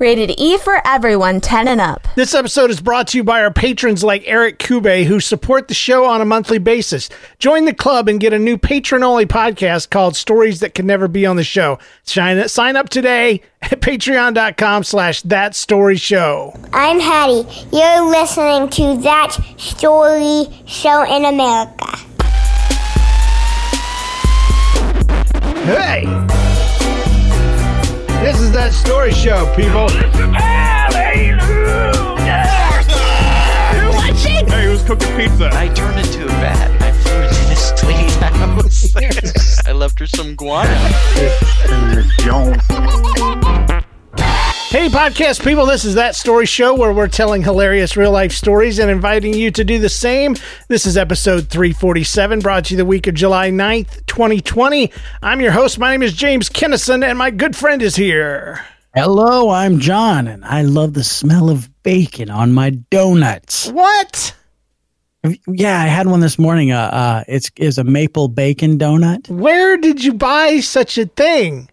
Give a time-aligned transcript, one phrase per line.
[0.00, 2.08] Rated E for everyone 10 and up.
[2.16, 5.74] This episode is brought to you by our patrons like Eric Kube, who support the
[5.74, 7.08] show on a monthly basis.
[7.38, 11.06] Join the club and get a new patron only podcast called Stories That Can Never
[11.06, 11.78] Be on the Show.
[12.02, 16.58] Sign, sign up today at patreon.com slash that story show.
[16.72, 17.46] I'm Hattie.
[17.70, 21.98] You're listening to That Story Show in America.
[25.64, 26.63] Hey!
[28.24, 29.90] This is that story show, people.
[33.74, 34.46] You're watching?
[34.48, 35.50] Hey, who's cooking pizza?
[35.52, 36.70] I turned into a bat.
[36.80, 39.66] I flew into this lady's house.
[39.66, 40.72] I left her some guano.
[44.74, 48.80] Hey, podcast people, this is That Story Show where we're telling hilarious real life stories
[48.80, 50.34] and inviting you to do the same.
[50.66, 54.90] This is episode 347, brought to you the week of July 9th, 2020.
[55.22, 55.78] I'm your host.
[55.78, 58.64] My name is James Kennison, and my good friend is here.
[58.96, 63.70] Hello, I'm John, and I love the smell of bacon on my donuts.
[63.70, 64.34] What?
[65.46, 66.72] Yeah, I had one this morning.
[66.72, 69.30] Uh, uh it's is a maple bacon donut.
[69.30, 71.70] Where did you buy such a thing?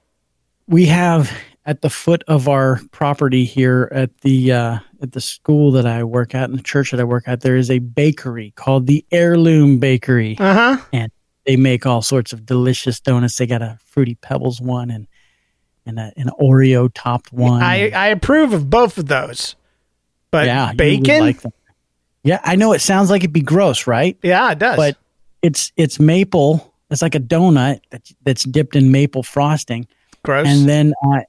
[0.67, 1.31] We have
[1.65, 6.03] at the foot of our property here at the uh, at the school that I
[6.03, 7.41] work at and the church that I work at.
[7.41, 10.77] There is a bakery called the Heirloom Bakery, Uh huh.
[10.91, 11.11] and
[11.45, 13.37] they make all sorts of delicious donuts.
[13.37, 15.07] They got a fruity pebbles one and
[15.85, 17.61] and a, an Oreo topped one.
[17.63, 19.55] I, I approve of both of those.
[20.29, 21.19] But yeah, bacon?
[21.19, 21.39] like.
[22.23, 24.15] Yeah, I know it sounds like it'd be gross, right?
[24.21, 24.77] yeah, it does.
[24.77, 24.95] But
[25.41, 26.71] it's it's maple.
[26.91, 27.79] It's like a donut
[28.23, 29.87] that's dipped in maple frosting,
[30.23, 30.45] Gross.
[30.47, 31.21] and then uh,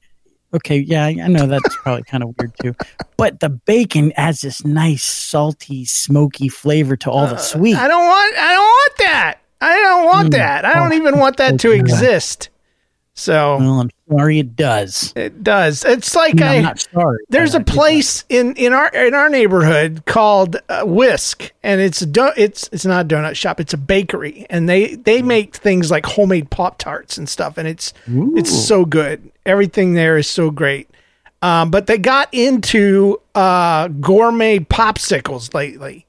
[0.55, 2.75] okay, yeah, I know that's probably kind of weird too.
[3.17, 7.77] But the bacon adds this nice salty, smoky flavor to all the sweet.
[7.77, 9.39] Uh, I don't want I don't want that.
[9.61, 10.33] I don't want Mm.
[10.33, 10.65] that.
[10.65, 11.79] I don't Oh, even want that to okay.
[11.79, 12.49] exist.
[13.15, 15.13] So well, I'm sorry it does.
[15.15, 15.85] it does.
[15.85, 17.19] It's like I mean, I, I'm not sorry.
[17.29, 22.07] there's a place in in our in our neighborhood called uh, Whisk, and it's a
[22.07, 23.61] do- it's it's not a donut shop.
[23.61, 27.69] It's a bakery, and they they make things like homemade pop tarts and stuff, and
[27.69, 29.31] it's it's so good.
[29.45, 30.89] Everything there is so great.
[31.43, 36.07] Um, but they got into uh, gourmet popsicles lately,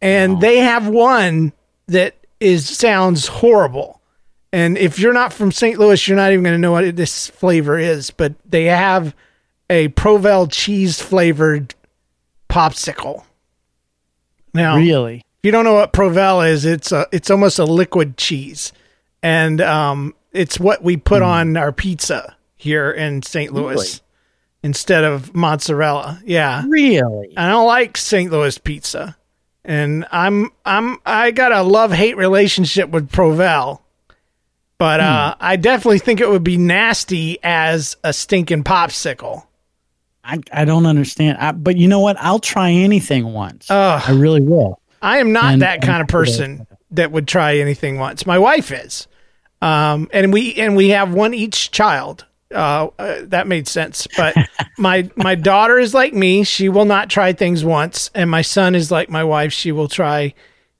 [0.00, 1.52] and they have one
[1.88, 4.00] that is sounds horrible.
[4.52, 5.78] And if you're not from St.
[5.78, 8.10] Louis, you're not even going to know what this flavor is.
[8.10, 9.14] But they have
[9.68, 11.74] a Provel cheese flavored
[12.48, 13.24] popsicle.
[14.54, 14.76] Now.
[14.76, 15.24] Really?
[15.40, 18.74] if you don't know what Provel is, it's a it's almost a liquid cheese,
[19.22, 23.52] and um, it's what we put on our pizza here in St.
[23.54, 23.86] Louis Really?
[24.62, 26.20] instead of mozzarella.
[26.24, 27.32] Yeah, Really?
[27.36, 28.30] I don't like St.
[28.30, 29.16] Louis pizza,
[29.64, 33.80] and I'm I'm I got a love hate relationship with Provel,
[34.78, 39.44] but uh, I definitely think it would be nasty as a stinking popsicle.
[40.22, 41.38] I, I don't understand.
[41.38, 42.18] I, but you know what?
[42.20, 43.70] I'll try anything once.
[43.70, 44.02] Ugh.
[44.06, 44.78] I really will.
[45.00, 48.26] I am not And- that kind of person that would try anything once.
[48.26, 49.06] My wife is,
[49.62, 52.26] um, and we and we have one each child.
[52.52, 54.08] Uh, uh, that made sense.
[54.16, 54.34] But
[54.78, 58.74] my my daughter is like me; she will not try things once, and my son
[58.74, 60.34] is like my wife; she will try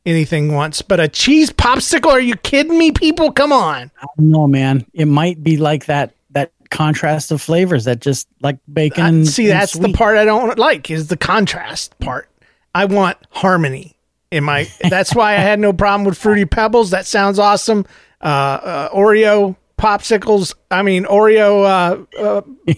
[0.04, 0.82] anything once.
[0.82, 2.10] But a cheese popsicle?
[2.10, 3.32] Are you kidding me, people?
[3.32, 3.90] Come on!
[4.16, 4.84] No, man.
[4.92, 9.04] It might be like that that contrast of flavors that just like bacon.
[9.04, 12.28] Uh, and, see, that's the part I don't like is the contrast part.
[12.74, 13.96] I want harmony
[14.30, 14.68] in my.
[14.88, 16.90] That's why I had no problem with fruity pebbles.
[16.90, 17.86] That sounds awesome.
[18.20, 20.54] Uh, uh, Oreo popsicles.
[20.70, 22.40] I mean Oreo uh, uh,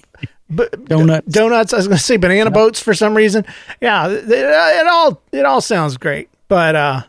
[0.55, 1.27] b- Donuts.
[1.27, 1.73] donuts.
[1.73, 3.45] I was going to say banana boats for some reason.
[3.81, 7.03] Yeah, it, it all it all sounds great, but uh,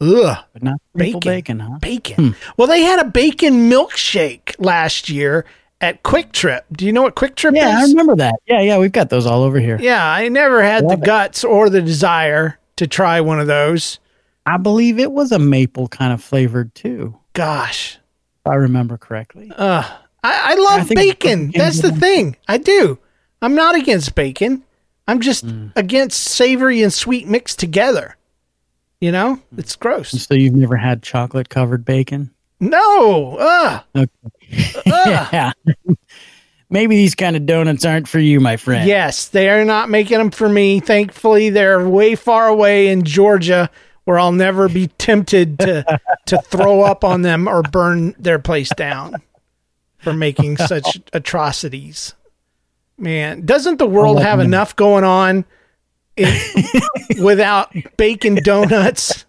[0.00, 1.20] ugh, But not Bacon.
[1.20, 1.78] bacon, huh?
[1.80, 2.36] bacon.
[2.56, 5.44] Well, they had a bacon milkshake last year,
[5.82, 6.60] at QuikTrip.
[6.72, 7.56] Do you know what QuikTrip is?
[7.56, 8.34] Yeah, I remember that.
[8.46, 9.78] Yeah, yeah, we've got those all over here.
[9.80, 11.02] Yeah, I never had the it.
[11.04, 13.98] guts or the desire to try one of those.
[14.44, 17.98] I believe it was a maple kind of flavored too, Gosh.
[18.46, 19.50] I remember correctly.
[19.54, 19.82] Uh,
[20.22, 21.46] I, I love I bacon.
[21.48, 22.36] bacon That's the thing.
[22.48, 22.98] I do.
[23.42, 24.62] I'm not against bacon.
[25.08, 25.72] I'm just Mm.
[25.76, 28.16] against savory and sweet mixed together.
[29.00, 30.10] You know, it's gross.
[30.10, 32.30] So you've never had chocolate covered bacon?
[32.60, 33.36] No.
[33.40, 33.82] Ugh.
[33.96, 34.10] Okay.
[34.86, 35.28] Ugh.
[35.32, 35.52] yeah.
[36.68, 38.86] Maybe these kind of donuts aren't for you, my friend.
[38.86, 40.78] Yes, they are not making them for me.
[40.80, 43.68] Thankfully, they're way far away in Georgia
[44.10, 48.68] where I'll never be tempted to to throw up on them or burn their place
[48.70, 49.22] down
[49.98, 52.14] for making such atrocities.
[52.98, 55.44] Man, doesn't the world have enough going on
[56.16, 56.36] in,
[57.22, 59.26] without bacon donuts?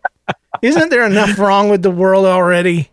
[0.63, 2.89] Isn't there enough wrong with the world already?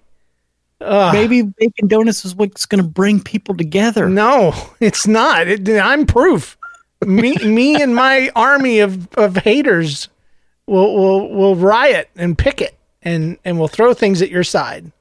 [0.82, 1.14] Ugh.
[1.14, 4.10] Maybe bacon donuts is what's going to bring people together.
[4.10, 5.48] No, it's not.
[5.48, 6.58] It, I'm proof.
[7.06, 10.08] Me, me, and my army of, of haters
[10.68, 14.92] will we'll we'll riot and picket and and we'll throw things at your side,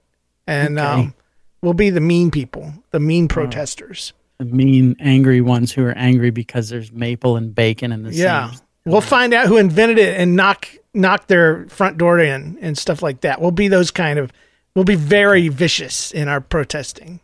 [0.47, 0.87] and Okay.
[0.87, 1.13] um,
[1.61, 4.13] we'll be the mean people, the mean protesters.
[4.39, 8.51] The mean, angry ones who are angry because there's maple and bacon in the Yeah,
[8.51, 8.59] same.
[8.85, 13.01] we'll find out who invented it and knock knock their front door in and stuff
[13.03, 13.41] like that.
[13.41, 14.31] We'll be those kind of.
[14.75, 17.19] We'll be very vicious in our protesting,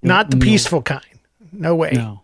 [0.00, 0.44] not the no.
[0.44, 1.04] peaceful kind.
[1.52, 1.90] No way.
[1.92, 2.22] No.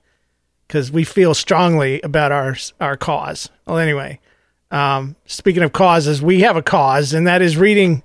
[0.69, 3.49] because we feel strongly about our our cause.
[3.67, 4.21] Well, anyway,
[4.71, 8.03] um, speaking of causes, we have a cause, and that is reading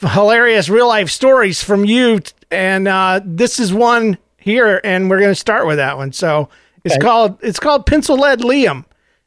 [0.00, 2.20] hilarious real life stories from you.
[2.50, 6.12] And uh, this is one here, and we're going to start with that one.
[6.12, 6.48] So
[6.84, 7.00] it's Okay.
[7.02, 8.84] called it's called Pencil Lead Liam,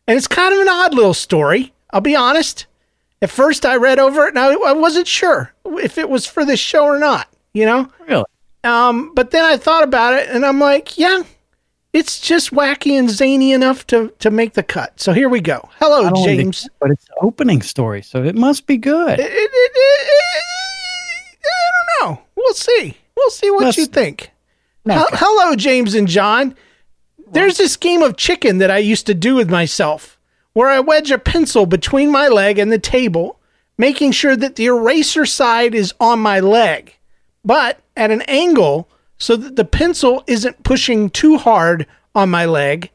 [0.07, 1.73] and it's kind of an odd little story.
[1.91, 2.65] I'll be honest.
[3.21, 6.45] At first, I read over it, and I, I wasn't sure if it was for
[6.45, 7.27] this show or not.
[7.53, 8.25] You know, Really?
[8.63, 11.23] um, but then I thought about it, and I'm like, yeah,
[11.93, 14.99] it's just wacky and zany enough to to make the cut.
[14.99, 15.67] So here we go.
[15.79, 16.67] Hello, James.
[16.79, 19.19] but it's the opening story, so it must be good.
[19.19, 19.51] It- it-
[21.45, 22.21] I don't know.
[22.35, 22.97] We'll see.
[23.15, 24.31] We'll see what Let's- you think.
[24.87, 24.95] Okay.
[24.95, 26.55] Hel- Hello, James and John.
[27.31, 30.17] There's this game of chicken that I used to do with myself
[30.53, 33.39] where I wedge a pencil between my leg and the table,
[33.77, 36.95] making sure that the eraser side is on my leg,
[37.43, 38.87] but at an angle
[39.17, 42.89] so that the pencil isn't pushing too hard on my leg.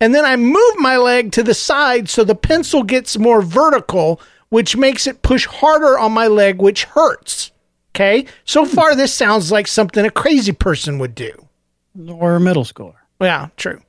[0.00, 4.20] And then I move my leg to the side so the pencil gets more vertical,
[4.48, 7.52] which makes it push harder on my leg, which hurts.
[7.94, 8.26] Okay.
[8.44, 8.74] So hmm.
[8.74, 11.32] far, this sounds like something a crazy person would do.
[12.08, 12.96] or a middle schooler.
[13.20, 13.80] Yeah, true.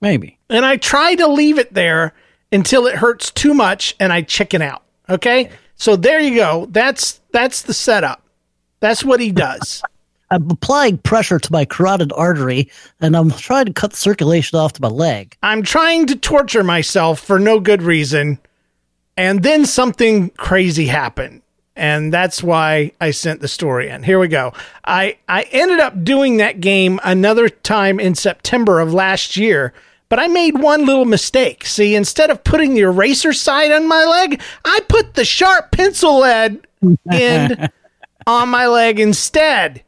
[0.00, 0.38] Maybe.
[0.50, 2.14] And I try to leave it there
[2.50, 4.82] until it hurts too much and I chicken out.
[5.08, 5.50] Okay?
[5.76, 6.66] So there you go.
[6.70, 8.22] That's that's the setup.
[8.80, 9.82] That's what he does.
[10.34, 12.68] I'm applying pressure to my carotid artery,
[13.00, 15.36] and I'm trying to cut the circulation off to my leg.
[15.42, 18.40] I'm trying to torture myself for no good reason.
[19.16, 21.42] And then something crazy happened.
[21.76, 24.02] And that's why I sent the story in.
[24.02, 24.52] Here we go.
[24.84, 29.72] I, I ended up doing that game another time in September of last year,
[30.08, 31.64] but I made one little mistake.
[31.64, 36.20] See, instead of putting the eraser side on my leg, I put the sharp pencil
[36.20, 36.66] lead
[37.10, 37.70] end
[38.26, 39.84] on my leg instead.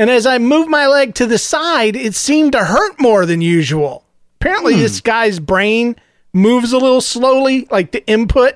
[0.00, 3.42] And as I moved my leg to the side, it seemed to hurt more than
[3.42, 4.06] usual.
[4.40, 5.04] Apparently, this hmm.
[5.04, 5.94] guy's brain
[6.32, 8.54] moves a little slowly, like the input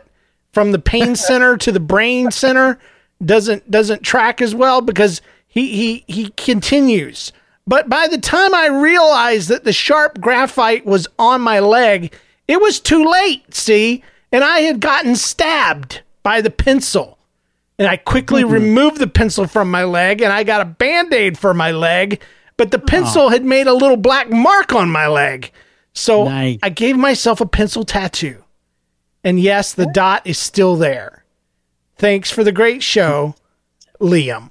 [0.54, 2.78] from the pain center to the brain center
[3.22, 7.30] doesn't doesn't track as well because he he he continues.
[7.66, 12.14] But by the time I realized that the sharp graphite was on my leg,
[12.48, 14.02] it was too late, see?
[14.32, 17.13] And I had gotten stabbed by the pencil.
[17.78, 21.36] And I quickly removed the pencil from my leg and I got a band aid
[21.36, 22.22] for my leg,
[22.56, 23.28] but the pencil oh.
[23.28, 25.50] had made a little black mark on my leg.
[25.92, 26.58] So Nice.
[26.62, 28.44] I gave myself a pencil tattoo.
[29.24, 31.24] And yes, the dot is still there.
[31.96, 33.34] Thanks for the great show,
[34.00, 34.50] Liam.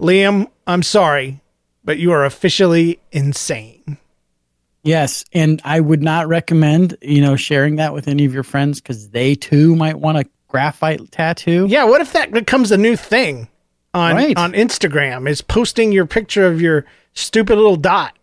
[0.00, 1.40] Liam, I'm sorry,
[1.84, 3.98] but you are officially insane.
[4.82, 8.80] Yes, and I would not recommend you know sharing that with any of your friends
[8.80, 11.66] because they too might want a graphite tattoo.
[11.68, 13.48] Yeah, what if that becomes a new thing
[13.94, 14.36] on Right.
[14.38, 15.28] on Instagram?
[15.28, 18.16] Is posting your picture of your stupid little dot.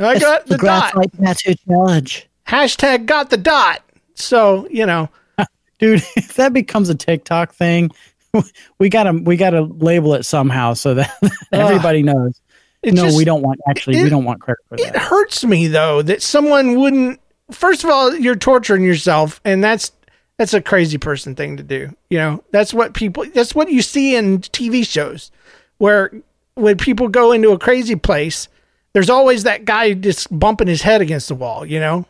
[0.00, 0.92] I got the the dot.
[0.92, 2.28] graphite tattoo challenge.
[2.46, 3.82] Hashtag got the dot.
[4.14, 5.08] So, you know,
[5.78, 7.90] dude, if that becomes a TikTok thing,
[8.78, 11.14] we gotta we gotta label it somehow so that
[11.52, 12.40] everybody knows.
[12.84, 14.94] No, just- we don't want actually it- we don't want credit for that.
[14.94, 19.90] it hurts me though that someone wouldn't first of all, you're torturing yourself and that's
[20.38, 21.94] that's a crazy person thing to do.
[22.10, 25.30] You know, that's what people that's what you see in TV shows
[25.78, 26.10] where
[26.54, 28.48] when people go into a crazy place,
[28.94, 31.66] there's always that guy just bumping his head against the wall.
[31.66, 32.06] You know,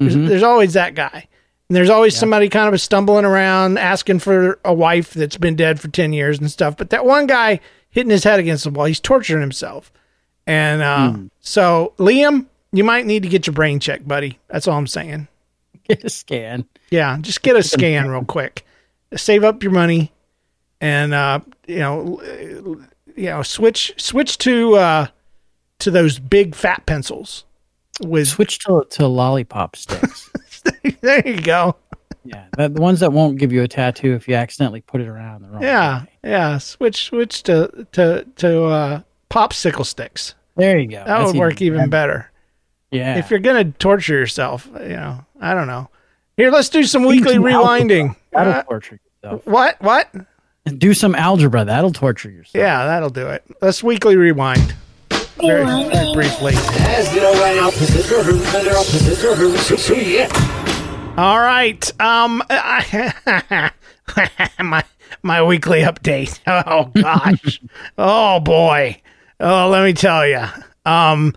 [0.00, 0.26] there's, Mhm.
[0.28, 1.28] there's always that guy.
[1.68, 5.80] And there's always somebody kind of stumbling around asking for a wife that's been dead
[5.80, 6.76] for 10 years and stuff.
[6.76, 9.90] But that one guy hitting his head against the wall, he's torturing himself.
[10.46, 11.26] And uh, Hmm.
[11.40, 14.38] so, Liam, you might need to get your brain checked, buddy.
[14.48, 15.28] That's all I'm saying.
[15.88, 16.66] Get a scan.
[16.90, 18.64] Yeah, just get a scan real quick.
[19.16, 20.12] Save up your money,
[20.80, 22.20] and uh, you know,
[23.16, 25.06] you know, switch switch to uh,
[25.80, 27.44] to those big fat pencils.
[28.00, 30.30] With Switch to to lollipop sticks.
[31.00, 31.76] there you go.
[32.24, 35.42] yeah, the ones that won't give you a tattoo if you accidentally put it around
[35.42, 35.62] the wrong.
[35.62, 36.08] Yeah, way.
[36.24, 36.58] yeah.
[36.58, 39.00] Switch switch to to to uh,
[39.30, 40.34] popsicle sticks.
[40.56, 40.96] There you go.
[40.98, 42.30] That That's would work even better.
[42.94, 43.16] Yeah.
[43.18, 45.88] If you're gonna torture yourself, you know, I don't know.
[46.36, 47.62] Here, let's do some weekly some algebra.
[47.62, 48.16] rewinding.
[48.32, 49.46] That'll Uh, torture yourself.
[49.46, 49.80] what?
[49.82, 50.08] What?
[50.78, 51.64] Do some algebra.
[51.64, 52.54] That'll torture yourself.
[52.60, 53.44] Yeah, that'll do it.
[53.60, 54.74] Let's weekly rewind.
[55.40, 56.54] Very, very briefly.
[61.16, 62.00] All right.
[62.00, 62.42] Um,
[64.60, 64.84] my
[65.22, 66.38] my weekly update.
[66.46, 67.60] Oh gosh.
[67.98, 69.00] oh boy.
[69.40, 70.44] Oh, let me tell you.
[70.86, 71.34] Um,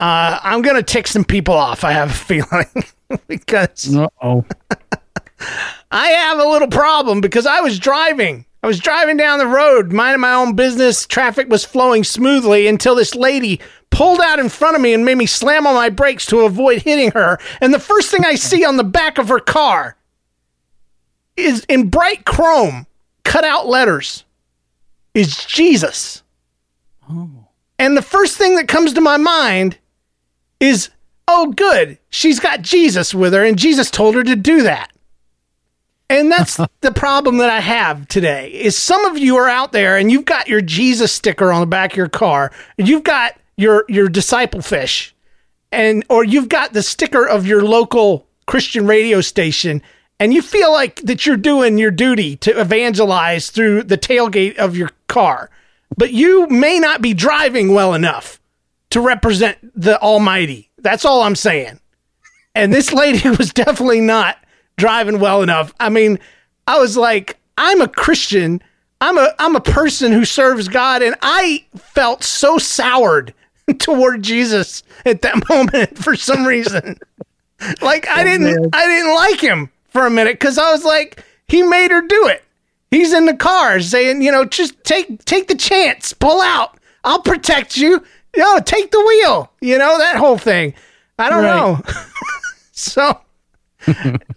[0.00, 1.84] uh, I'm gonna tick some people off.
[1.84, 2.84] I have a feeling
[3.26, 4.44] because oh.
[5.90, 8.44] I have a little problem because I was driving.
[8.62, 11.06] I was driving down the road, minding my own business.
[11.06, 15.16] Traffic was flowing smoothly until this lady pulled out in front of me and made
[15.16, 17.38] me slam on my brakes to avoid hitting her.
[17.60, 19.96] And the first thing I see on the back of her car
[21.36, 22.86] is in bright chrome,
[23.24, 24.24] cut out letters,
[25.14, 26.22] is Jesus.
[27.08, 27.46] Oh.
[27.78, 29.78] And the first thing that comes to my mind
[30.60, 30.90] is,
[31.26, 34.90] oh, good, she's got Jesus with her, and Jesus told her to do that.
[36.10, 39.96] And that's the problem that I have today is some of you are out there
[39.96, 43.38] and you've got your Jesus sticker on the back of your car and you've got
[43.56, 45.14] your your disciple fish
[45.70, 49.82] and or you've got the sticker of your local Christian radio station
[50.20, 54.76] and you feel like that you're doing your duty to evangelize through the tailgate of
[54.76, 55.50] your car.
[55.96, 58.37] But you may not be driving well enough
[58.98, 60.70] to represent the Almighty.
[60.78, 61.80] That's all I'm saying.
[62.54, 64.38] And this lady was definitely not
[64.76, 65.72] driving well enough.
[65.78, 66.18] I mean,
[66.66, 68.62] I was like, I'm a Christian.
[69.00, 73.32] I'm a I'm a person who serves God, and I felt so soured
[73.78, 76.98] toward Jesus at that moment for some reason.
[77.80, 81.24] like I oh, didn't I didn't like him for a minute because I was like,
[81.46, 82.44] he made her do it.
[82.90, 86.76] He's in the car saying, you know, just take take the chance, pull out.
[87.04, 88.02] I'll protect you.
[88.38, 89.50] Yo, take the wheel.
[89.60, 90.72] You know that whole thing.
[91.18, 91.56] I don't Right.
[91.56, 91.80] know.
[92.72, 93.20] so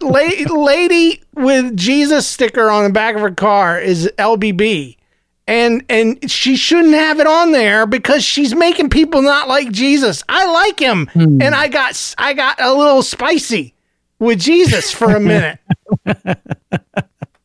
[0.00, 0.28] La-
[0.64, 4.96] lady with Jesus sticker on the back of her car is LBB.
[5.46, 10.22] And and she shouldn't have it on there because she's making people not like Jesus.
[10.28, 11.08] I like him.
[11.14, 13.74] And I got I got a little spicy
[14.18, 15.58] with Jesus for a minute.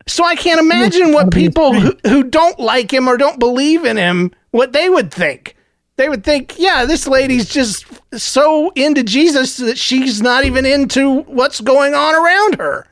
[0.08, 3.98] so I can't imagine what people who, who don't like him or don't believe in
[3.98, 5.56] him what they would think.
[5.98, 11.22] They would think, yeah, this lady's just so into Jesus that she's not even into
[11.24, 12.88] what's going on around her.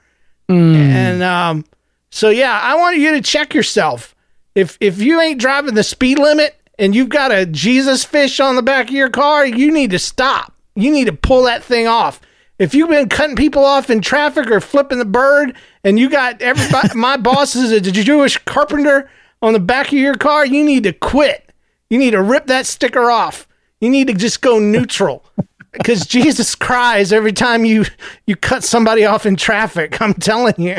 [0.76, 1.66] And um,
[2.10, 4.16] so yeah, I want you to check yourself.
[4.56, 8.56] If if you ain't driving the speed limit and you've got a Jesus fish on
[8.56, 10.54] the back of your car, you need to stop.
[10.76, 12.20] You need to pull that thing off.
[12.58, 16.42] If you've been cutting people off in traffic or flipping the bird, and you got
[16.42, 19.10] everybody, my boss is a Jewish carpenter
[19.42, 21.45] on the back of your car, you need to quit.
[21.90, 23.48] You need to rip that sticker off.
[23.80, 25.24] You need to just go neutral
[25.72, 27.86] because Jesus cries every time you
[28.26, 30.02] you cut somebody off in traffic.
[30.02, 30.78] I'm telling you.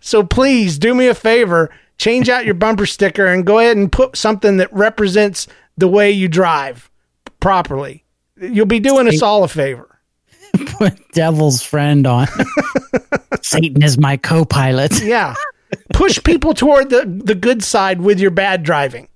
[0.00, 3.90] So please do me a favor, change out your bumper sticker and go ahead and
[3.90, 6.90] put something that represents the way you drive
[7.40, 8.04] properly.
[8.40, 9.98] You'll be doing us all a favor.
[10.66, 12.28] Put devil's friend on.
[13.42, 15.02] Satan is my co-pilot.
[15.02, 15.34] Yeah.
[15.92, 19.08] Push people toward the, the good side with your bad driving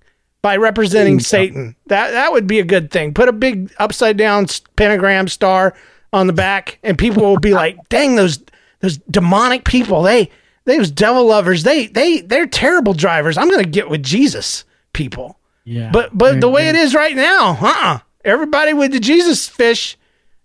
[0.43, 1.77] by representing Satan.
[1.87, 3.15] That that would be a good thing.
[3.15, 5.75] Put a big upside down pentagram star
[6.13, 8.39] on the back and people will be like, "Dang those
[8.81, 10.03] those demonic people.
[10.03, 10.31] They
[10.65, 11.63] they those devil lovers.
[11.63, 13.37] They they they're terrible drivers.
[13.37, 15.91] I'm going to get with Jesus people." Yeah.
[15.93, 17.99] But but the way it is right now, uh-uh.
[18.25, 19.97] Everybody with the Jesus fish,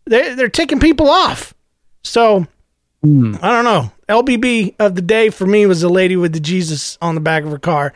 [0.06, 1.54] they they're ticking people off.
[2.04, 2.48] So
[3.04, 3.92] I don't know.
[4.10, 7.44] LBB of the day for me was a lady with the Jesus on the back
[7.44, 7.94] of her car,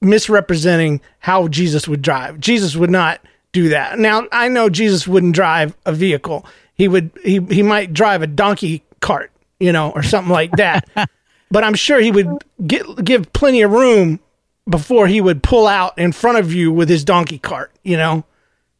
[0.00, 2.40] misrepresenting how Jesus would drive.
[2.40, 3.20] Jesus would not
[3.52, 3.98] do that.
[3.98, 6.46] Now I know Jesus wouldn't drive a vehicle.
[6.74, 10.88] He would he he might drive a donkey cart, you know, or something like that.
[11.50, 14.20] but I'm sure he would get give plenty of room
[14.68, 18.24] before he would pull out in front of you with his donkey cart, you know.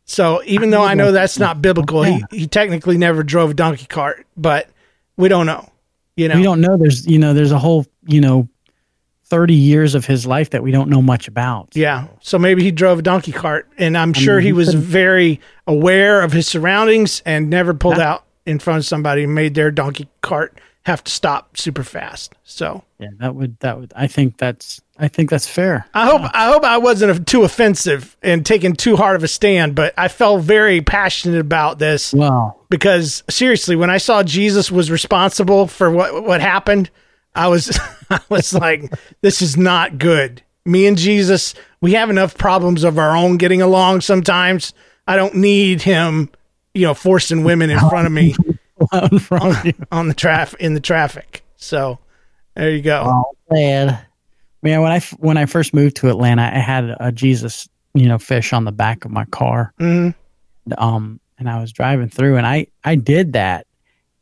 [0.04, 3.84] So even though I know that's not biblical, he, he technically never drove a donkey
[3.84, 4.68] cart, but
[5.18, 5.70] we don't know.
[6.16, 6.76] You know, We don't know.
[6.76, 8.48] There's you know there's a whole you know
[9.30, 11.68] thirty years of his life that we don't know much about.
[11.74, 12.06] Yeah.
[12.20, 15.40] So maybe he drove a donkey cart, and I'm sure mean, he he was very
[15.66, 18.12] aware of his surroundings and never pulled Yeah.
[18.12, 22.32] out in front of somebody and made their donkey cart have to stop super fast.
[22.44, 23.92] So Yeah, that would that would.
[23.94, 25.84] I think that's I think that's fair.
[25.92, 29.74] I hope I hope I wasn't too offensive and taking too hard of a stand,
[29.74, 32.56] but I felt very passionate about this Wow.
[32.70, 36.88] because seriously, when I saw Jesus was responsible for what what happened,
[37.38, 37.78] I was
[38.10, 38.92] I was like,
[39.22, 40.42] this is not good.
[40.64, 44.74] Me and Jesus, we have enough problems of our own getting along sometimes.
[45.06, 46.28] I don't need him,
[46.74, 48.34] you know, forcing women in front of me
[49.10, 51.42] in front of on the traf in the traffic.
[51.56, 51.98] So
[52.54, 53.04] there you go.
[53.06, 53.98] Oh man,
[54.62, 54.82] man.
[54.82, 58.52] When I when I first moved to Atlanta, I had a Jesus you know fish
[58.52, 59.72] on the back of my car.
[59.80, 60.14] Mhm.
[60.76, 63.66] Um, and I was driving through, and I I did that,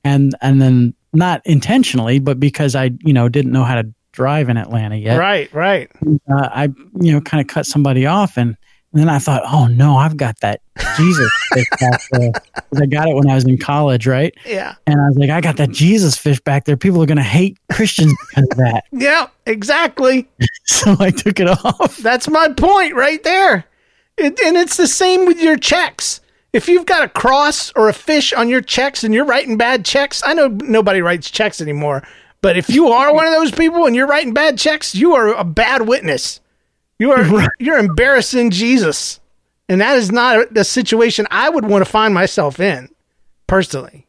[0.05, 4.49] and and then not intentionally, but because I you know didn't know how to drive
[4.49, 5.19] in Atlanta yet.
[5.19, 5.91] Right, right.
[6.31, 6.65] uh, I
[7.01, 8.57] you know kind of cut somebody off and,
[8.93, 10.61] and then I thought, oh no, I've got that
[10.97, 12.33] Jesus fish back there
[12.81, 14.35] I got it when I was in college, right?
[14.47, 14.75] Yeah.
[14.87, 16.77] And I was like, I got that Jesus fish back there.
[16.77, 18.85] People are gonna hate Christians because of that.
[18.93, 20.29] Yeah, exactly.
[20.69, 21.97] So I took it off.
[21.99, 23.67] That's my point right there.
[24.17, 26.21] It, and it's the same with your checks.
[26.57, 29.85] If you've got a cross or a fish on your checks and you're writing bad
[29.85, 32.03] checks, I know nobody writes checks anymore,
[32.41, 35.35] but if you are one of those people and you're writing bad checks, you are
[35.35, 36.41] a bad witness.
[36.99, 39.21] You are you're embarrassing Jesus.
[39.69, 42.89] And that is not the situation I would want to find myself in
[43.47, 44.07] personally.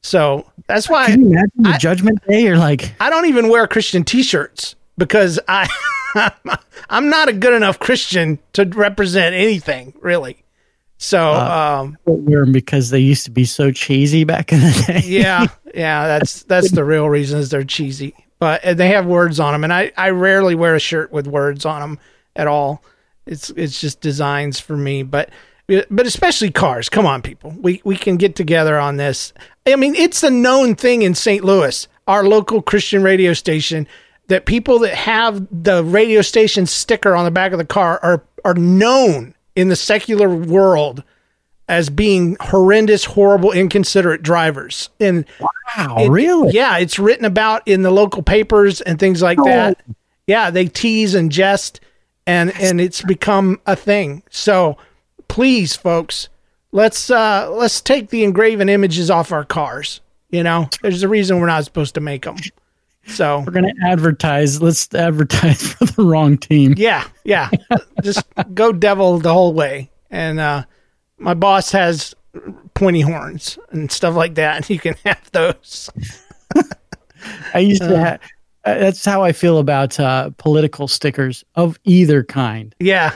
[0.00, 2.42] So that's why Can you imagine the judgment day?
[2.42, 5.68] You're like, I don't even wear Christian T-shirts because I
[6.90, 10.44] I'm not a good enough Christian to represent anything really.
[10.98, 14.84] So um, I wear 'em because they used to be so cheesy back in the
[14.88, 15.02] day.
[15.06, 19.38] yeah, yeah, that's that's the real reason is they're cheesy, but uh, they have words
[19.38, 21.98] on them, and I I rarely wear a shirt with words on them
[22.34, 22.82] at all.
[23.26, 25.30] It's it's just designs for me, but
[25.68, 26.88] but especially cars.
[26.88, 29.32] Come on, people, we we can get together on this.
[29.68, 31.44] I mean, it's a known thing in St.
[31.44, 33.86] Louis, our local Christian radio station,
[34.26, 38.24] that people that have the radio station sticker on the back of the car are
[38.44, 41.02] are known in the secular world
[41.68, 44.88] as being horrendous, horrible, inconsiderate drivers.
[45.00, 45.24] And
[45.76, 46.52] Wow, it- really?
[46.52, 49.78] Yeah, it's written about in the local papers and things like that.
[50.28, 51.80] Yeah, they tease and jest
[52.26, 54.22] and and it's become a thing.
[54.30, 54.76] So
[55.26, 56.28] please folks,
[56.70, 60.00] let's uh let's take the engraven images off our cars.
[60.30, 62.36] You know, there's a reason we're not supposed to make them.
[63.08, 64.60] So We're gonna advertise.
[64.62, 66.74] Let's advertise for the wrong team.
[66.76, 67.50] yeah, yeah.
[68.02, 69.90] Just go devil the whole way.
[70.10, 70.64] And uh
[71.18, 72.14] my boss has
[72.74, 75.90] pointy horns and stuff like that, you can have those.
[77.54, 78.20] I used to have.
[78.64, 82.74] Uh, that's how I feel about uh, political stickers of either kind.
[82.78, 83.14] Yeah.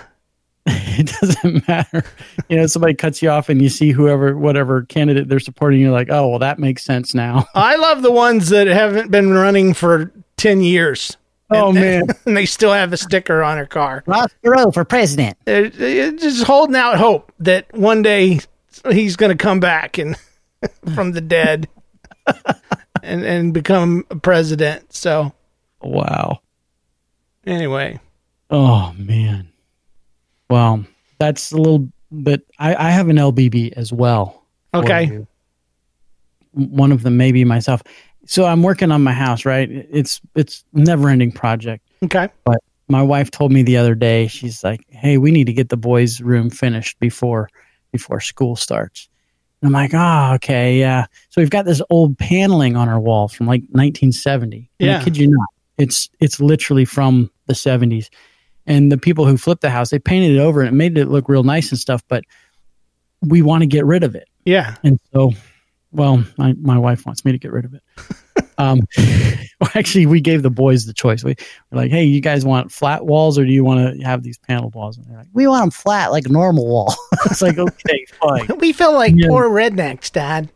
[0.94, 2.04] It doesn't matter.
[2.50, 5.80] You know, somebody cuts you off and you see whoever, whatever candidate they're supporting.
[5.80, 7.46] You're like, oh, well, that makes sense now.
[7.54, 11.16] I love the ones that haven't been running for 10 years.
[11.50, 12.02] Oh, And- man.
[12.26, 14.04] And they still have a sticker on their car.
[14.06, 15.38] Ross Perot for president.
[15.46, 18.40] They're, they're just holding out hope that one day
[18.90, 20.14] he's going to come back and
[20.94, 21.68] from the dead
[23.02, 24.92] and, and become a president.
[24.92, 25.32] So,
[25.80, 26.40] Wow.
[27.46, 27.98] anyway,
[28.50, 29.48] Oh man.
[30.52, 30.84] Well,
[31.18, 31.88] that's a little
[32.22, 32.46] bit.
[32.58, 34.44] I, I have an LBB as well.
[34.74, 35.24] Okay.
[36.52, 37.82] One of them, maybe myself.
[38.26, 39.46] So I'm working on my house.
[39.46, 39.70] Right.
[39.70, 41.88] It's it's never ending project.
[42.04, 42.28] okay.
[42.44, 44.26] But my wife told me the other day.
[44.26, 47.48] She's like, "Hey, we need to get the boys' room finished before
[47.90, 49.08] before school starts."
[49.62, 53.28] And I'm like, "Oh, okay, yeah." So we've got this old paneling on our wall
[53.28, 54.70] from like 1970.
[54.80, 55.00] And Yeah.
[55.00, 55.48] I kid you not.
[55.78, 58.10] It's it's literally from the 70s.
[58.66, 61.08] And the people who flipped the house, they painted it over and it made it
[61.08, 62.24] look real nice and stuff, but
[63.20, 64.28] we want to get rid of it.
[64.44, 64.76] Yeah.
[64.84, 65.32] And so,
[65.90, 67.82] well, my, my wife wants me to get rid of it.
[68.58, 68.80] um,
[69.60, 71.24] well, actually, we gave the boys the choice.
[71.24, 71.34] We
[71.70, 74.38] were like, hey, you guys want flat walls or do you want to have these
[74.38, 74.96] paneled walls?
[74.96, 76.94] And they're like, We want them flat like a normal wall.
[77.26, 78.48] it's like, okay, fine.
[78.58, 79.28] We feel like Yeah.
[79.28, 80.50] poor rednecks, Dad.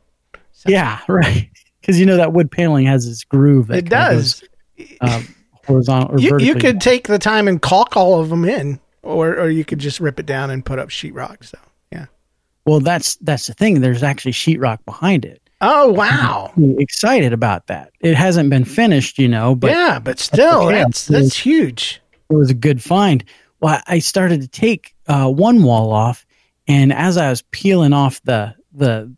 [0.66, 1.48] yeah, right.
[1.80, 3.70] Because you know that wood paneling has this groove.
[3.70, 4.42] It does.
[4.78, 5.34] goes, um,
[5.66, 9.36] horizontal or You, you could take the time and caulk all of them in, or,
[9.36, 11.44] or you could just rip it down and put up sheetrock.
[11.44, 11.58] So,
[11.92, 12.06] yeah.
[12.64, 13.80] Well, that's that's the thing.
[13.80, 15.40] There's actually sheetrock behind it.
[15.60, 16.52] Oh, wow.
[16.78, 17.90] Excited about that.
[18.00, 20.82] It hasn't been finished, you know, but yeah, but still, okay.
[20.82, 22.02] that's that's huge.
[22.28, 23.24] it was a good find.
[23.60, 26.26] Well, I started to take uh, one wall off,
[26.68, 29.12] And as I was peeling off the the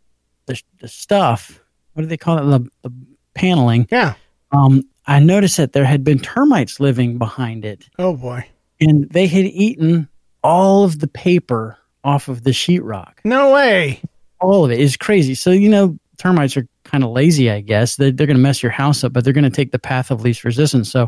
[0.45, 1.59] the, the stuff,
[1.93, 2.57] what do they call it?
[2.57, 2.95] The, the
[3.33, 3.87] paneling.
[3.91, 4.15] Yeah.
[4.51, 8.45] Um, I noticed that there had been termites living behind it, Oh boy.
[8.79, 10.07] and they had eaten
[10.43, 13.13] all of the paper off of the sheetrock.
[13.25, 14.01] No way.
[14.39, 15.35] All of it is crazy.
[15.35, 17.95] So you know, termites are kind of lazy, I guess.
[17.97, 20.11] They're, they're going to mess your house up, but they're going to take the path
[20.11, 20.89] of least resistance.
[20.91, 21.07] So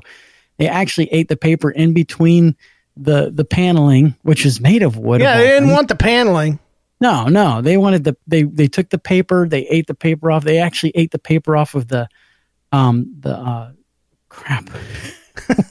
[0.57, 2.55] they actually ate the paper in between
[2.97, 5.21] the the paneling, which is made of wood.
[5.21, 5.73] Yeah, of they didn't things.
[5.75, 6.59] want the paneling.
[6.99, 10.43] No, no, they wanted the they they took the paper, they ate the paper off.
[10.43, 12.07] They actually ate the paper off of the
[12.73, 13.71] um the uh
[14.31, 14.69] crap.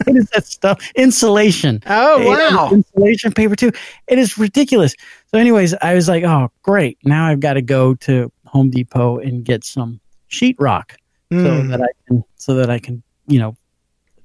[0.05, 0.81] what is that stuff?
[0.95, 1.83] Insulation.
[1.87, 2.71] Oh, They ate all wow.
[2.73, 3.73] Insulation paper too.
[4.07, 4.95] It is ridiculous.
[5.29, 6.99] So, anyways, I was like, oh great.
[7.05, 10.93] Now I've got to go to Home Depot and get some sheetrock
[11.33, 11.69] so Mm.
[11.71, 13.57] that I can so that I can, you know,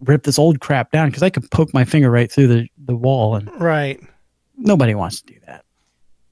[0.02, 2.96] rip this old crap down because I could poke my finger right through the, the
[2.96, 4.00] wall and Right.
[4.58, 5.64] nobody wants to do that.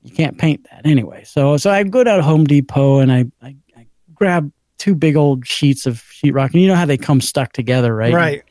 [0.01, 1.23] You can't paint that anyway.
[1.25, 4.51] So so I go down to Home Depot and I, I, I grab
[4.83, 6.51] two big old sheets of sheetrock.
[6.51, 8.13] And you know how they come stuck together, right?
[8.13, 8.43] Right.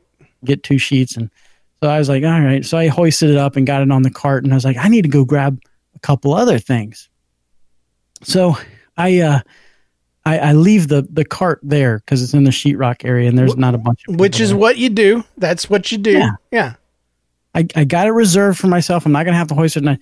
[0.47, 1.15] Get two sheets.
[1.15, 1.31] And
[1.83, 2.65] so I was like, all right.
[2.65, 4.43] So I hoisted it up and got it on the cart.
[4.43, 5.61] And I was like, I need to go grab
[5.95, 7.11] a couple other things.
[8.23, 8.57] So
[8.97, 9.41] I uh
[10.25, 13.57] I, I leave the the cart there because it's in the sheetrock area and there's
[13.57, 14.59] not a bunch of Which is there.
[14.59, 15.25] what you do.
[15.37, 16.13] That's what you do.
[16.13, 16.31] Yeah.
[16.51, 16.75] Yeah.
[17.55, 19.05] I, I got it reserved for myself.
[19.05, 19.81] I'm not to have to hoist it.
[19.81, 19.99] And I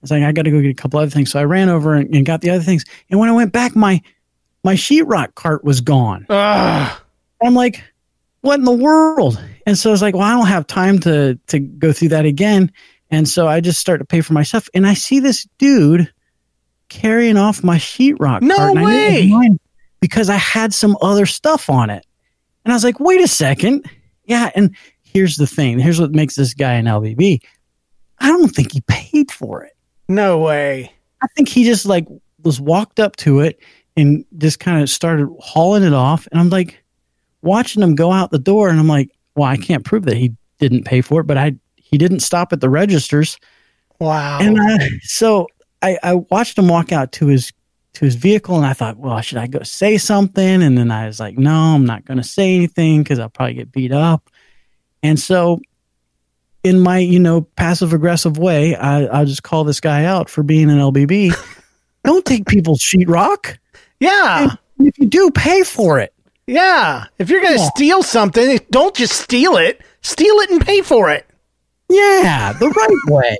[0.00, 1.30] was like, I got to go get a couple other things.
[1.30, 2.86] So I ran over and, and got the other things.
[3.10, 4.00] And when I went back, my
[4.64, 6.26] my sheetrock cart was gone.
[6.28, 7.00] Ugh.
[7.42, 7.84] I'm like,
[8.40, 9.42] what in the world?
[9.66, 12.24] And so I was like, well, I don't have time to to go through that
[12.24, 12.72] again.
[13.10, 14.68] And so I just start to pay for my stuff.
[14.74, 16.12] And I see this dude
[16.88, 18.70] carrying off my sheetrock No cart.
[18.76, 19.28] and I knew it was way.
[19.28, 19.60] mine
[20.00, 22.04] because I had some other stuff on it.
[22.64, 23.88] And I was like, wait a second.
[24.24, 24.50] Yeah.
[24.54, 25.78] And here's the thing.
[25.78, 27.40] Here's what makes this guy an LBB.
[28.18, 29.72] I don't think he paid for it.
[30.08, 30.92] No way.
[31.22, 32.06] I think he just like
[32.42, 33.58] was walked up to it
[33.96, 36.26] and just kind of started hauling it off.
[36.30, 36.82] And I'm like
[37.42, 40.34] watching him go out the door, and I'm like, well, I can't prove that he
[40.58, 43.38] didn't pay for it, but I he didn't stop at the registers.
[44.00, 44.38] Wow.
[44.40, 45.46] And I, so
[45.82, 47.52] I, I watched him walk out to his
[47.94, 50.62] to his vehicle, and I thought, well, should I go say something?
[50.62, 53.54] And then I was like, no, I'm not going to say anything because I'll probably
[53.54, 54.30] get beat up.
[55.02, 55.60] And so,
[56.64, 60.42] in my you know passive aggressive way, I I'll just call this guy out for
[60.42, 61.34] being an LBB.
[62.04, 63.58] Don't take people's sheetrock.
[64.00, 64.54] Yeah.
[64.78, 66.12] If you do, pay for it.
[66.46, 67.04] Yeah.
[67.18, 67.68] If you're going to Yeah.
[67.74, 69.80] steal something, don't just steal it.
[70.02, 71.26] Steal it and pay for it.
[71.88, 73.38] Yeah, the right way.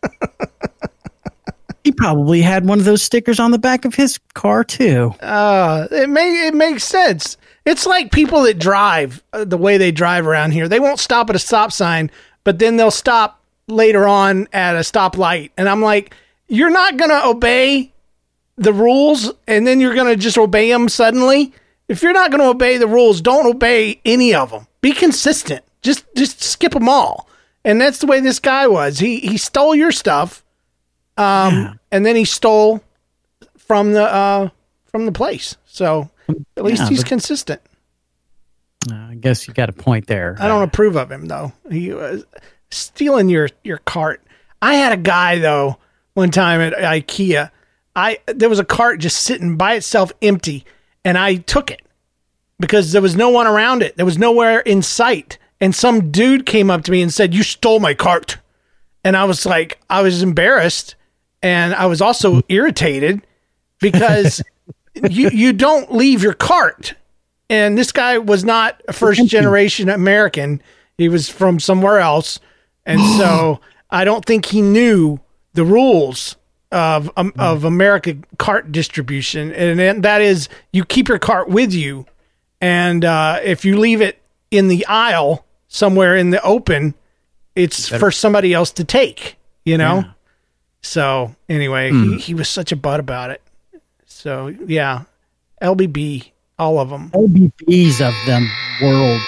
[1.83, 5.15] he probably had one of those stickers on the back of his car too.
[5.21, 7.37] Uh, it may it makes sense.
[7.65, 10.69] It's like people that drive uh, the way they drive around here.
[10.69, 12.11] They won't stop at a stop sign,
[12.45, 15.51] but then they'll stop later on at a stoplight.
[15.57, 16.15] And I'm like,
[16.49, 17.93] you're not going to obey
[18.57, 21.53] the rules and then you're going to just obey them suddenly.
[21.89, 24.67] If you're not going to obey the rules, don't obey any of them.
[24.81, 25.65] Be consistent.
[25.83, 27.29] Just just skip them all.
[27.65, 28.99] And that's the way this guy was.
[28.99, 30.43] He he stole your stuff.
[31.17, 32.83] Um and then he stole
[33.59, 34.49] from the uh
[34.87, 35.57] from the place.
[35.67, 36.11] So
[36.57, 37.61] at least Yeah, he's consistent.
[38.91, 40.37] Uh, I guess you got a point there.
[40.39, 41.53] I don't approve of him though.
[41.71, 42.25] He was
[42.71, 44.23] stealing your your cart.
[44.63, 45.79] I had a guy though
[46.15, 47.51] one time at IKEA.
[47.97, 50.65] I there was a cart just sitting by itself empty,
[51.05, 51.83] and I took it
[52.59, 53.97] because there was no one around it.
[53.97, 57.43] There was nowhere in sight, and some dude came up to me and said, "You
[57.43, 58.39] stole my cart,"
[59.05, 60.97] and I was like, I was embarrassed,
[61.43, 63.25] and I was also irritated
[63.81, 64.43] because
[65.09, 66.95] you you don't leave your cart.
[67.51, 70.63] And this guy was not a first generation American.
[70.97, 72.41] He was from somewhere else,
[72.85, 75.21] and so I don't think he knew
[75.53, 76.37] the rules
[76.75, 81.73] of um, of America cart distribution, and then that is you keep your cart with
[81.73, 82.05] you,
[82.61, 86.95] and uh, if you leave it in the aisle somewhere in the open,
[87.55, 89.37] it's for somebody else to take.
[89.65, 90.01] You know.
[90.01, 90.11] Yeah.
[90.83, 93.41] So anyway, he, he was such a butt about it.
[94.05, 95.05] So yeah,
[95.63, 97.11] LBB, all of them.
[97.11, 98.51] LBBs of them
[98.83, 99.21] world.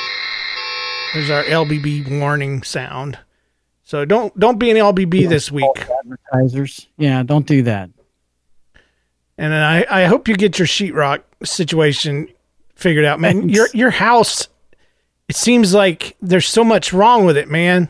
[1.14, 3.18] There's our LBB warning sound.
[3.86, 5.70] So don't don't be an LBB this week.
[5.78, 6.88] Advertisers.
[6.98, 7.88] Yeah, don't do that.
[9.38, 12.26] And then I I hope you get your sheetrock situation
[12.74, 13.42] figured out, man.
[13.42, 13.54] Thanks.
[13.54, 14.48] Your your house.
[15.28, 17.88] It seems like there's so much wrong with it, man.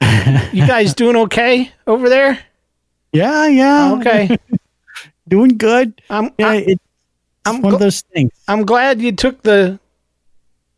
[0.52, 2.38] You guys doing okay over there?
[3.12, 3.92] Yeah, yeah.
[3.94, 4.38] Okay.
[5.28, 6.00] Doing good.
[6.08, 6.84] I'm Yeah, I, it's
[7.44, 8.32] I'm one of those things.
[8.48, 9.78] I'm glad you took the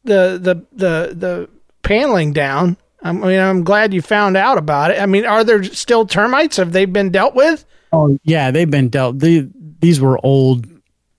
[0.04, 1.48] the the the the
[1.82, 2.76] paneling down.
[3.04, 5.00] I'm- mean, I'm glad you found out about it.
[5.00, 6.56] I mean, are there still termites?
[6.56, 7.64] Have they been dealt with?
[7.92, 9.18] Oh yeah, they've been dealt.
[9.18, 9.48] The,
[9.80, 10.66] these were old,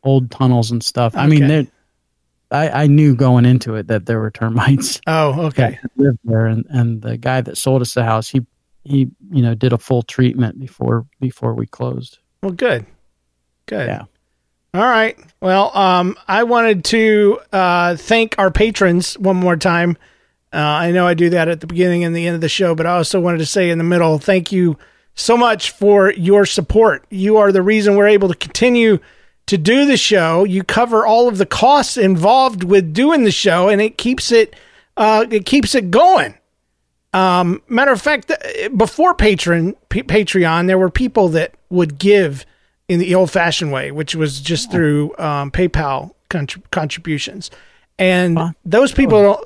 [0.04, 1.16] old tunnels and stuff.
[1.16, 1.68] I mean, they're-
[2.52, 5.80] I, I knew going into it that there were termites Oh, okay.
[5.98, 8.46] lived there, and, and the guy that sold us the house, he
[8.84, 12.20] he you know did a full treatment before before we closed.
[12.44, 12.86] Well, good.
[13.66, 13.88] Good.
[13.88, 14.04] Yeah.
[14.76, 15.18] All right.
[15.42, 19.98] Well, um, I wanted to uh, thank our patrons one more time.
[20.54, 22.76] Uh, I know I do that at the beginning and the end of the show,
[22.76, 24.78] but I also wanted to say in the middle, thank you
[25.16, 27.06] so much for your support.
[27.10, 29.00] You are the reason we're able to continue
[29.48, 30.44] to do the show.
[30.44, 34.56] You cover all of the costs involved with doing the show, and it keeps it
[34.96, 36.36] uh, it keeps it going.
[37.14, 38.32] Um, matter of fact,
[38.76, 42.46] before Patreon, P- Patreon, there were people that would give
[42.88, 47.50] in the old-fashioned way, which was just through um, PayPal contrib- contributions.
[48.00, 49.40] And those people,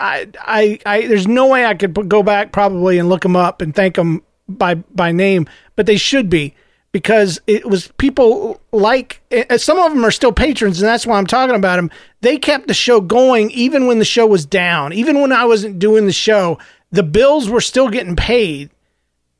[0.00, 3.62] I, I, I, there's no way I could go back probably and look them up
[3.62, 6.54] and thank them by by name, but they should be
[6.92, 9.20] because it was people like
[9.56, 11.90] some of them are still patrons, and that's why I'm talking about them.
[12.20, 15.78] They kept the show going even when the show was down, even when I wasn't
[15.78, 16.58] doing the show.
[16.92, 18.70] The bills were still getting paid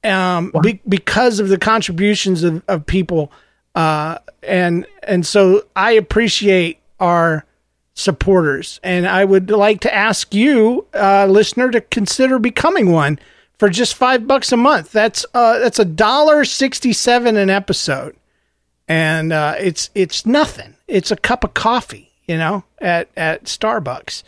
[0.03, 3.31] um, be, because of the contributions of, of people,
[3.75, 7.45] uh, and and so I appreciate our
[7.95, 13.19] supporters, and I would like to ask you, uh, listener, to consider becoming one
[13.59, 14.93] for just five bucks a month.
[14.93, 18.17] That's uh, that's a dollar sixty seven an episode,
[18.89, 20.75] and uh, it's it's nothing.
[20.89, 24.23] It's a cup of coffee, you know, at at Starbucks,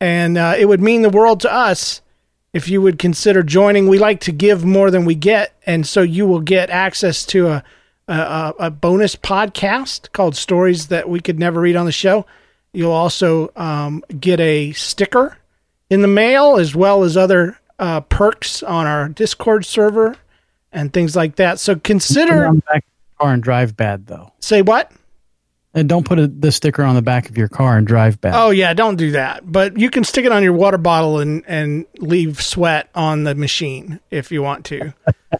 [0.00, 2.00] and uh, it would mean the world to us
[2.52, 3.86] if you would consider joining.
[3.86, 7.48] We like to give more than we get, and so you will get access to
[7.48, 7.64] a,
[8.08, 12.24] a- a bonus podcast called "Stories That We Could Never Read on the Show."
[12.72, 15.36] You'll also um, get a sticker
[15.88, 20.16] in the mail, as well as other uh, perks on our Discord server
[20.72, 21.58] and things like that.
[21.58, 22.46] So Put it consider.
[22.46, 24.92] on the back of your car and drive bad though, Say what?
[25.72, 28.34] and don't put a, the sticker on the back of your car and drive bad.
[28.34, 29.50] Oh yeah, don't do that.
[29.50, 33.34] But you can stick it on your water bottle and and leave sweat on the
[33.36, 34.92] machine if you want to,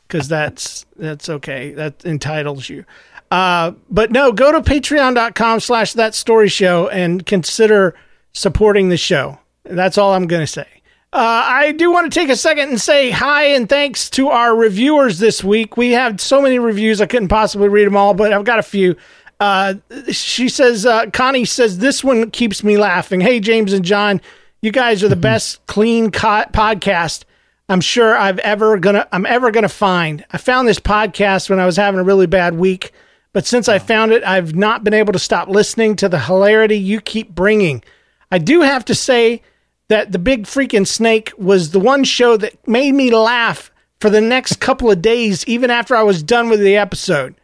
[0.06, 1.72] because that's that's okay.
[1.72, 2.84] That entitles you.
[3.30, 7.94] Uh, but no, go to patreon.com slash that story show and consider
[8.32, 9.38] supporting the show.
[9.64, 10.66] That's all I'm going to say.
[11.12, 14.54] Uh, I do want to take a second and say hi and thanks to our
[14.54, 15.76] reviewers this week.
[15.76, 18.64] We had so many reviews, I couldn't possibly read them all, but I've got a
[18.64, 18.96] few.
[19.40, 19.74] Uh,
[20.10, 23.20] she says, uh, Connie says, this one keeps me laughing.
[23.20, 24.20] Hey, James and John,
[24.60, 27.24] you guys are the best clean co- podcast
[27.70, 30.24] I'm sure I've ever gonna I'm ever gonna find.
[30.32, 32.92] I found this podcast when I was having a really bad week,
[33.32, 36.76] but since I found it, I've not been able to stop listening to the hilarity
[36.78, 37.82] you keep bringing.
[38.30, 39.42] I do have to say
[39.88, 44.20] that the big freaking snake was the one show that made me laugh for the
[44.20, 47.34] next couple of days, even after I was done with the episode.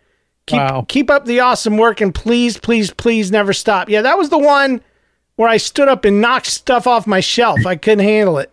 [0.46, 0.85] Keep Wow.
[0.88, 3.88] keep up the awesome work and please, please, please never stop.
[3.88, 4.81] Yeah, that was the one
[5.35, 7.66] where I stood up and knocked stuff off my shelf.
[7.66, 8.53] I couldn't handle it.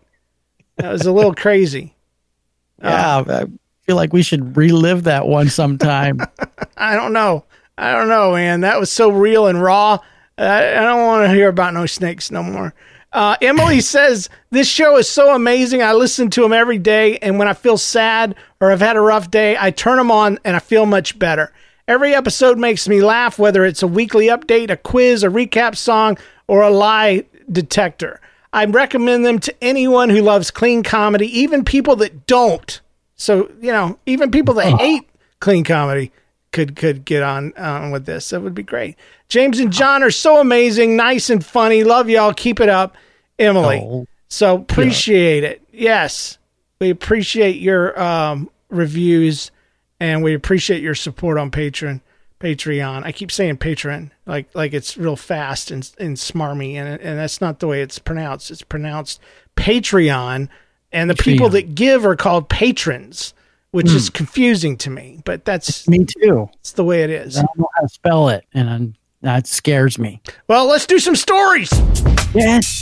[0.78, 1.94] That was a little crazy.
[2.84, 3.46] yeah, uh, I
[3.86, 6.20] feel like we should relive that one sometime.
[6.78, 7.46] I don't know.
[7.78, 8.62] I don't know, man.
[8.62, 10.00] That was so real and raw.
[10.38, 12.74] I, I don't want to hear about no snakes no more.
[13.12, 15.82] Uh, Emily says this show is so amazing.
[15.82, 19.02] I listen to them every day, and when I feel sad or I've had a
[19.02, 21.52] rough day, I turn them on and I feel much better.
[21.88, 26.18] Every episode makes me laugh, whether it's a weekly update, a quiz, a recap song,
[26.48, 28.22] or a lie detector.
[28.54, 32.80] I recommend them to anyone who loves clean comedy, even people that don't.
[33.16, 36.12] So you know, even people that hate clean comedy
[36.52, 38.30] could could get on on with this.
[38.30, 38.96] That would be great.
[39.30, 41.84] James and John are so amazing, nice and funny.
[41.84, 42.34] Love y'all.
[42.34, 42.96] Keep it up,
[43.40, 43.82] Emily.
[43.84, 44.08] Oh.
[44.30, 45.62] So appreciate it.
[45.72, 46.38] Yes,
[46.80, 49.52] we appreciate your um, reviews
[50.00, 52.02] and we appreciate your support on Patreon.
[52.40, 53.06] Patreon.
[53.06, 57.40] I keep saying Patreon like like it's real fast and and smarmy, and and that's
[57.40, 58.52] not the way it's pronounced.
[58.52, 59.22] It's pronounced
[59.56, 60.50] Patreon,
[60.94, 63.34] and the people that give are called patrons,
[63.72, 65.20] which is confusing to me.
[65.26, 66.50] But that's me too.
[66.60, 67.38] it's the way it is.
[67.38, 70.22] I don't know how to spell it, and um, that scares me.
[70.48, 71.72] Well, let's do some stories.
[72.34, 72.82] Yes.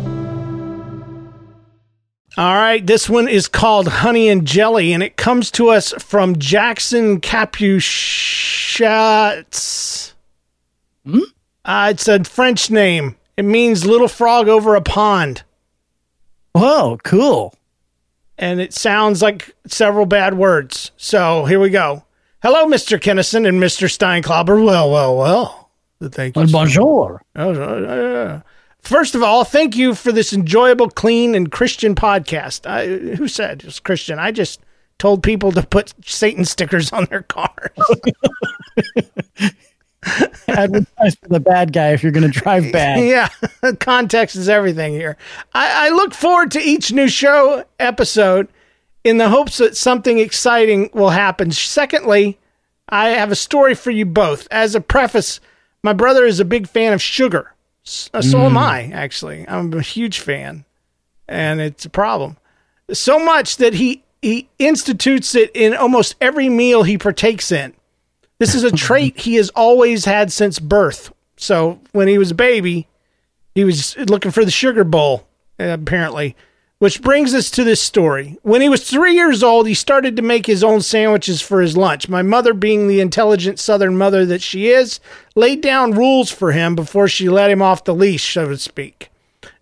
[2.37, 6.37] All right, this one is called Honey and Jelly, and it comes to us from
[6.39, 7.73] Jackson Capuchatz.
[11.05, 11.19] Hmm?
[11.65, 13.17] Uh, it's a French name.
[13.35, 15.43] It means little frog over a pond.
[16.53, 17.53] Whoa, cool.
[18.37, 20.91] And it sounds like several bad words.
[20.95, 22.05] So here we go.
[22.41, 22.97] Hello, Mr.
[22.97, 23.87] Kennison and Mr.
[23.89, 24.63] Steinklauber.
[24.63, 25.69] Well, well, well.
[26.01, 26.47] Thank you.
[26.47, 27.21] Bonjour.
[27.35, 28.41] Oh, uh,
[28.81, 32.65] First of all, thank you for this enjoyable, clean, and Christian podcast.
[32.65, 34.19] I, who said it was Christian?
[34.19, 34.59] I just
[34.97, 37.69] told people to put Satan stickers on their cars.
[40.47, 43.05] Advertise for the bad guy if you're going to drive bad.
[43.05, 43.29] yeah,
[43.79, 45.15] context is everything here.
[45.53, 48.47] I, I look forward to each new show episode
[49.03, 51.51] in the hopes that something exciting will happen.
[51.51, 52.39] Secondly,
[52.89, 54.47] I have a story for you both.
[54.49, 55.39] As a preface,
[55.83, 57.53] my brother is a big fan of sugar.
[58.13, 59.47] Uh, so am I, actually.
[59.47, 60.65] I'm a huge fan,
[61.27, 62.37] and it's a problem.
[62.93, 67.73] So much that he he institutes it in almost every meal he partakes in.
[68.37, 71.11] This is a trait he has always had since birth.
[71.37, 72.87] So when he was a baby,
[73.55, 76.35] he was looking for the sugar bowl, apparently.
[76.81, 78.39] Which brings us to this story.
[78.41, 81.77] When he was three years old, he started to make his own sandwiches for his
[81.77, 82.09] lunch.
[82.09, 84.99] My mother, being the intelligent Southern mother that she is,
[85.35, 89.11] laid down rules for him before she let him off the leash, so to speak.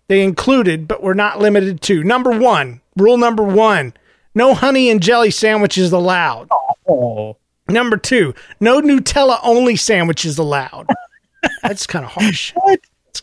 [0.08, 3.92] They included, but were not limited to number one, rule number one
[4.34, 6.48] no honey and jelly sandwiches allowed.
[6.88, 7.36] Oh.
[7.68, 10.86] Number two, no Nutella only sandwiches allowed.
[11.62, 12.52] That's kind of harsh.
[12.54, 12.80] What?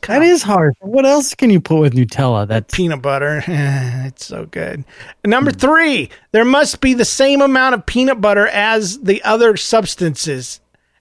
[0.08, 0.76] That is hard.
[0.80, 2.48] What else can you put with Nutella?
[2.48, 3.44] That's peanut butter.
[3.48, 4.84] it's so good.
[5.26, 10.60] Number three, there must be the same amount of peanut butter as the other substances.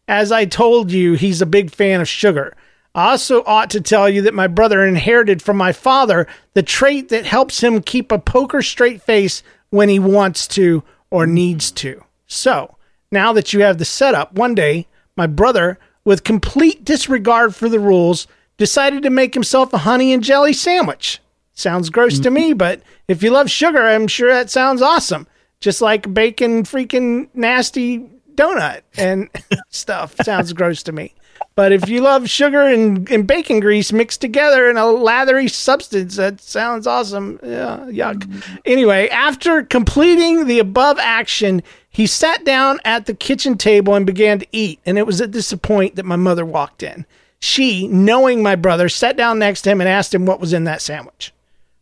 [0.08, 2.56] As I told you, he's a big fan of sugar.
[2.94, 7.10] I also ought to tell you that my brother inherited from my father the trait
[7.10, 12.02] that helps him keep a poker straight face when he wants to or needs to.
[12.26, 12.76] So,
[13.12, 17.80] now that you have the setup, one day, my brother, with complete disregard for the
[17.80, 21.20] rules, decided to make himself a honey and jelly sandwich.
[21.52, 22.22] Sounds gross mm-hmm.
[22.22, 25.26] to me, but if you love sugar, I'm sure that sounds awesome.
[25.60, 29.30] Just like bacon freaking nasty donut and
[29.70, 30.14] stuff.
[30.22, 31.14] Sounds gross to me.
[31.54, 36.16] But if you love sugar and, and bacon grease mixed together in a lathery substance,
[36.16, 37.40] that sounds awesome.
[37.42, 38.18] Yeah, yuck.
[38.18, 38.56] Mm-hmm.
[38.66, 44.38] Anyway, after completing the above action, he sat down at the kitchen table and began
[44.38, 44.80] to eat.
[44.84, 47.06] And it was at this point that my mother walked in.
[47.40, 50.64] She, knowing my brother, sat down next to him and asked him what was in
[50.64, 51.32] that sandwich.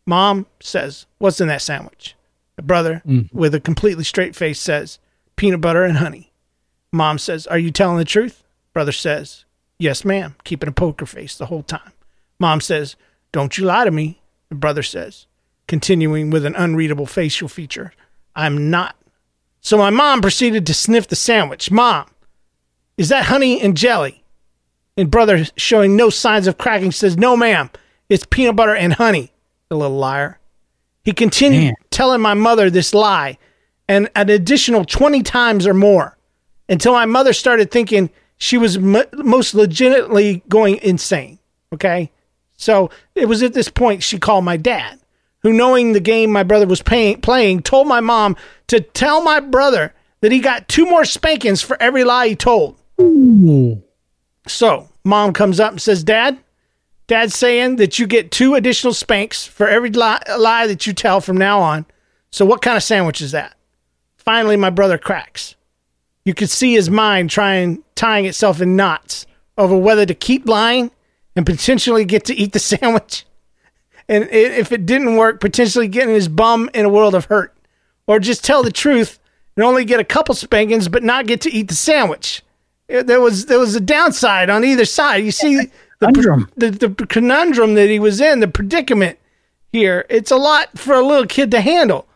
[0.05, 2.15] Mom says, What's in that sandwich?
[2.55, 3.33] The brother, mm.
[3.33, 4.99] with a completely straight face, says,
[5.35, 6.31] Peanut butter and honey.
[6.91, 8.43] Mom says, Are you telling the truth?
[8.73, 9.45] Brother says,
[9.79, 11.91] Yes, ma'am, keeping a poker face the whole time.
[12.39, 12.95] Mom says,
[13.31, 14.21] Don't you lie to me.
[14.49, 15.27] The brother says,
[15.67, 17.91] continuing with an unreadable facial feature,
[18.35, 18.95] I'm not.
[19.61, 21.71] So my mom proceeded to sniff the sandwich.
[21.71, 22.07] Mom,
[22.97, 24.23] is that honey and jelly?
[24.97, 27.69] And brother, showing no signs of cracking, says, No, ma'am,
[28.09, 29.31] it's peanut butter and honey.
[29.69, 30.39] The little liar.
[31.03, 31.73] He continued Man.
[31.91, 33.37] telling my mother this lie
[33.87, 36.17] and an additional 20 times or more
[36.69, 41.39] until my mother started thinking she was m- most legitimately going insane.
[41.73, 42.11] Okay.
[42.57, 44.99] So it was at this point she called my dad,
[45.39, 48.35] who, knowing the game my brother was pay- playing, told my mom
[48.67, 52.77] to tell my brother that he got two more spankings for every lie he told.
[53.01, 53.81] Ooh.
[54.47, 56.37] So mom comes up and says, Dad,
[57.07, 61.21] Dad's saying that you get two additional spanks for every lie, lie that you tell
[61.21, 61.85] from now on.
[62.31, 63.55] So what kind of sandwich is that?
[64.17, 65.55] Finally, my brother cracks.
[66.25, 70.91] You could see his mind trying tying itself in knots over whether to keep lying
[71.35, 73.25] and potentially get to eat the sandwich.
[74.07, 77.55] And if it didn't work, potentially getting his bum in a world of hurt.
[78.07, 79.19] Or just tell the truth
[79.55, 82.43] and only get a couple spankings but not get to eat the sandwich
[82.87, 85.23] there was there was a downside on either side.
[85.23, 86.49] You see the conundrum.
[86.55, 89.19] The, the conundrum that he was in, the predicament
[89.71, 90.05] here.
[90.09, 92.07] It's a lot for a little kid to handle.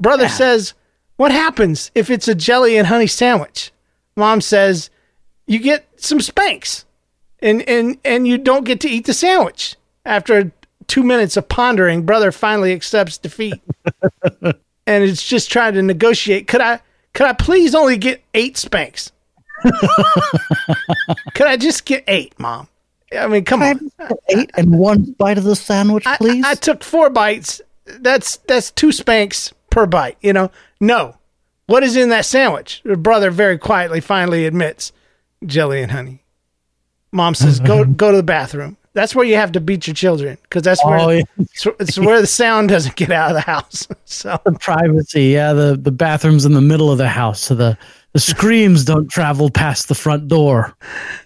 [0.00, 0.30] Brother yeah.
[0.30, 0.74] says,
[1.16, 3.72] "What happens if it's a jelly and honey sandwich?"
[4.16, 4.90] Mom says,
[5.46, 6.84] "You get some spanks,
[7.40, 10.52] and and and you don't get to eat the sandwich." After
[10.86, 13.60] two minutes of pondering, brother finally accepts defeat.
[14.42, 16.46] and it's just trying to negotiate.
[16.46, 16.80] Could I
[17.12, 19.12] could I please only get eight spanks?
[21.34, 22.68] could I just get eight, mom?
[23.16, 23.90] I mean, come on.
[24.28, 26.44] Eight and one bite of the sandwich, please.
[26.44, 27.60] I, I took four bites.
[27.86, 30.16] That's that's two spanks per bite.
[30.20, 30.50] You know,
[30.80, 31.16] no.
[31.66, 32.82] What is in that sandwich?
[32.84, 34.92] Her brother very quietly finally admits
[35.46, 36.22] jelly and honey.
[37.12, 40.38] Mom says, "Go go to the bathroom." That's where you have to beat your children
[40.42, 41.22] because that's where Oh, yeah.
[41.38, 43.88] it's, it's where the sound doesn't get out of the house.
[44.06, 45.24] So the privacy.
[45.24, 47.76] Yeah, the the bathroom's in the middle of the house, so the
[48.14, 50.72] the screams don't travel past the front door.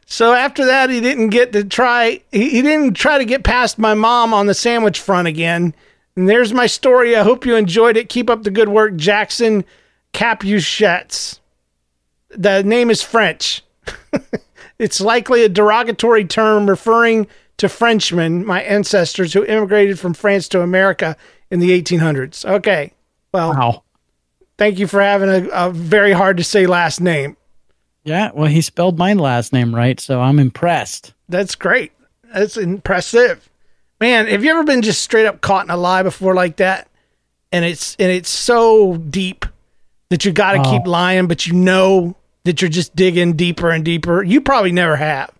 [0.06, 2.22] So after that, he didn't get to try.
[2.32, 5.74] He, he didn't try to get past my mom on the sandwich front again.
[6.16, 7.14] And there's my story.
[7.14, 8.08] I hope you enjoyed it.
[8.08, 9.64] Keep up the good work, Jackson
[10.14, 11.40] Capuchets.
[12.30, 13.62] The name is French.
[14.78, 17.26] it's likely a derogatory term referring
[17.58, 21.16] to Frenchmen, my ancestors who immigrated from France to America
[21.50, 22.46] in the 1800s.
[22.46, 22.94] Okay.
[23.32, 23.82] Well, Wow.
[24.58, 27.36] Thank you for having a, a very hard to say last name.
[28.04, 31.14] Yeah, well, he spelled my last name right, so I'm impressed.
[31.28, 31.92] That's great.
[32.32, 33.48] That's impressive.
[34.00, 36.88] Man, have you ever been just straight up caught in a lie before like that?
[37.50, 39.44] And it's and it's so deep
[40.10, 40.70] that you got to Oh.
[40.70, 44.22] keep lying, but you know that you're just digging deeper and deeper.
[44.22, 45.30] You probably never have.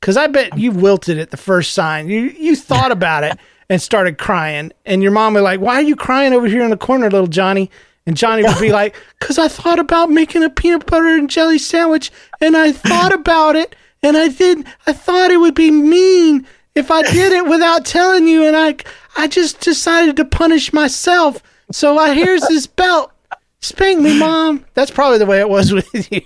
[0.00, 2.08] Cuz I bet you wilted at the first sign.
[2.08, 5.82] You you thought about it and started crying and your mom was like, "Why are
[5.82, 7.70] you crying over here in the corner, little Johnny?"
[8.06, 11.58] And Johnny would be like, "Cuz I thought about making a peanut butter and jelly
[11.58, 16.46] sandwich and I thought about it and I did I thought it would be mean
[16.74, 18.76] if I did it without telling you and I
[19.16, 21.42] I just decided to punish myself.
[21.72, 23.12] So I here's this belt.
[23.60, 24.64] Spank me, mom.
[24.74, 26.20] That's probably the way it was with you.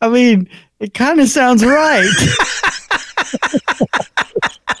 [0.00, 0.48] I mean,
[0.78, 2.08] it kind of sounds right.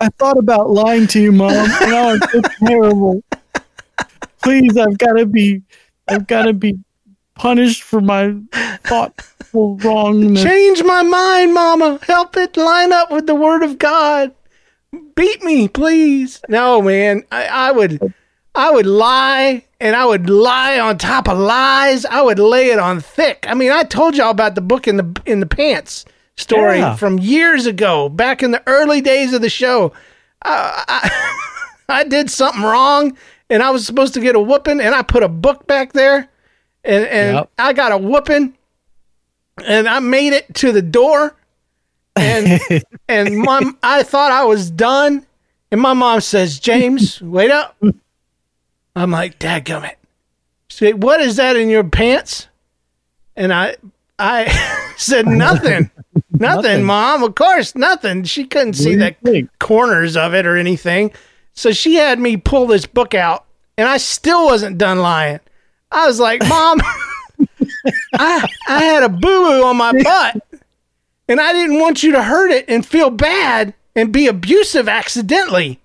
[0.00, 1.52] I thought about lying to you, mom.
[1.52, 3.22] Now it's so terrible.
[4.42, 5.62] Please, I've got to be,
[6.08, 6.78] I've got to be
[7.34, 8.36] punished for my
[8.84, 10.42] thoughtful wrongness.
[10.42, 11.98] Change my mind, mama.
[12.02, 14.34] Help it line up with the word of God.
[15.14, 16.40] Beat me, please.
[16.48, 17.24] No, man.
[17.32, 18.14] I, I would
[18.54, 22.04] I would lie and I would lie on top of lies.
[22.04, 23.44] I would lay it on thick.
[23.48, 26.04] I mean, I told y'all about the book in the in the pants
[26.36, 26.96] story Yeah.
[26.96, 29.92] from years ago, back in the early days of the show.
[30.42, 31.10] Uh, I,
[31.88, 33.16] I, I did something wrong
[33.50, 36.28] and I was supposed to get a whooping and I put a book back there
[36.82, 37.50] and and Yep.
[37.58, 38.54] I got a whooping
[39.64, 41.36] and I made it to the door
[42.16, 42.60] and
[43.08, 45.26] and mom I thought I was done
[45.70, 47.76] and my mom says, "James, wait up."
[48.96, 49.96] I'm like, "Dadgummit."
[50.68, 52.48] She said, "What is that in your pants?"
[53.36, 53.76] And I
[54.18, 54.46] I
[54.96, 55.90] said, "Nothing."
[56.34, 56.84] Nothing, Nothing.
[56.84, 57.22] mom.
[57.22, 58.24] Of course, nothing.
[58.24, 59.50] She couldn't see the think?
[59.58, 61.12] corners of it or anything.
[61.52, 63.44] So she had me pull this book out
[63.78, 65.40] and I still wasn't done lying.
[65.90, 66.80] I was like, "Mom,
[68.14, 70.42] I I had a boo-boo on my butt."
[71.28, 75.80] and I didn't want you to hurt it and feel bad and be abusive accidentally.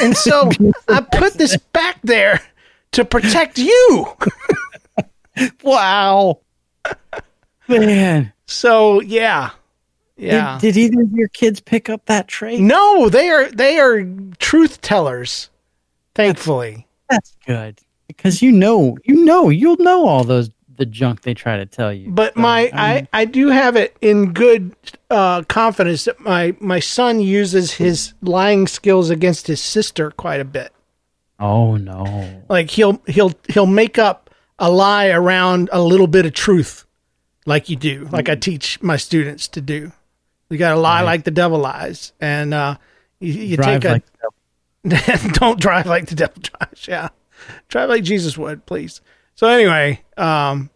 [0.00, 0.50] And so
[0.88, 2.40] I put this back there
[2.92, 4.06] to protect you.
[5.62, 6.40] Wow,
[7.66, 8.32] man.
[8.52, 9.50] So yeah.
[10.16, 10.58] Yeah.
[10.60, 12.60] Did, did either of your kids pick up that trait?
[12.60, 14.04] no, they are they are
[14.38, 15.50] truth tellers.
[16.14, 16.86] Thankfully.
[17.08, 21.56] That's good because you know, you know, you'll know all those the junk they try
[21.56, 22.10] to tell you.
[22.10, 24.74] But So, my mean, I, I do have it in good
[25.10, 30.44] uh, confidence that my my son uses his lying skills against his sister quite a
[30.44, 30.72] bit.
[31.38, 36.32] oh no, like he'll he'll he'll make up a lie around a little bit of
[36.32, 36.86] truth
[37.46, 39.92] like you do like i teach my students to do.
[40.50, 41.04] You gotta lie Right.
[41.06, 42.76] like the devil lies and uh
[43.20, 44.04] you, you take a like
[45.34, 47.08] don't drive like the devil drives yeah.
[47.68, 49.00] Drive like jesus would please.
[49.34, 50.70] So anyway um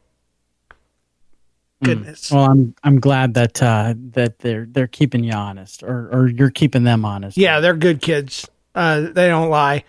[1.85, 2.31] goodness.
[2.33, 6.51] Well, I'm I'm glad that uh, that they're they're keeping you honest, or or you're
[6.51, 7.37] keeping them honest.
[7.37, 8.49] yeah they're good kids.
[8.75, 9.85] Uh they don't lie.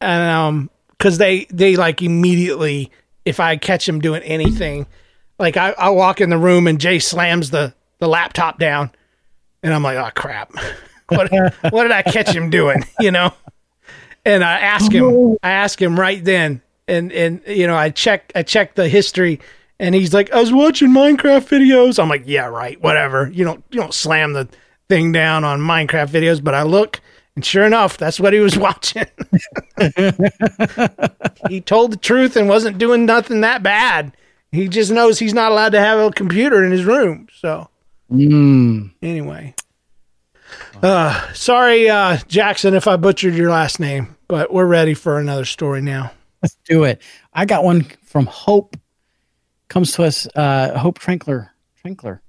[0.00, 2.90] And um because they they like immediately
[3.24, 4.86] if i catch them doing anything
[5.40, 8.90] like I, I walk in the room and jay slams the the laptop down.
[9.64, 10.52] And i'm like oh crap.
[11.08, 11.28] What
[11.72, 12.84] what did i catch him doing?
[13.00, 13.34] You know?
[14.24, 15.38] And i ask him oh.
[15.42, 16.62] i ask him right then.
[16.86, 19.40] And and you know i check i check the history.
[19.80, 22.00] And he's like i was watching minecraft videos.
[22.00, 22.80] I'm like yeah right.
[22.80, 23.28] Whatever.
[23.34, 24.48] You don't you don't slam the
[24.88, 26.44] thing down on minecraft videos.
[26.44, 27.00] But i look
[27.34, 29.06] and sure enough that's what he was watching.
[31.48, 34.12] He told the truth and wasn't doing nothing that bad
[34.52, 37.68] he just knows he's not allowed to have a computer in his room so
[38.10, 38.90] Mm.
[39.02, 39.54] anyway
[40.82, 45.44] uh sorry uh jackson if i butchered your last name But we're ready for another
[45.44, 46.12] story now.
[46.42, 47.02] Let's do it.
[47.34, 48.76] I got one from Hope.
[49.68, 51.50] Comes to us, uh, Hope Trankler.
[51.84, 52.20] Trankler.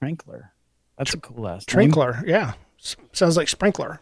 [0.00, 0.50] Trankler.
[0.96, 1.90] That's a cool last name.
[1.90, 2.52] Trinkler, yeah.
[2.78, 4.00] S- sounds like sprinkler.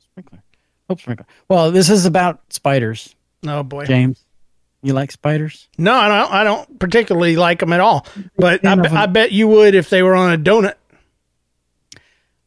[0.00, 0.42] Sprinkler.
[0.90, 1.26] Hope Sprinkler.
[1.48, 3.14] Well, this is about spiders,
[3.46, 3.86] Oh boy.
[3.86, 4.25] James.
[4.82, 5.68] You like spiders?
[5.78, 6.32] No, I don't.
[6.32, 8.06] I don't particularly like them at all.
[8.36, 10.74] But I, be- I bet you would if they were on a donut.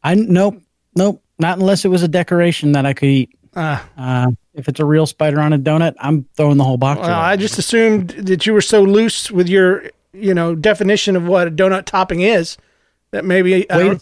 [0.02, 0.62] I nope,
[0.96, 3.36] nope, not unless it was a decoration that I could eat.
[3.54, 7.00] Uh, Uh, if it's a real spider on a donut, I'm throwing the whole box.
[7.00, 7.10] well.
[7.10, 11.46] I just assumed that you were so loose with your, you know, definition of what
[11.48, 12.56] a donut topping is
[13.10, 13.98] that maybe a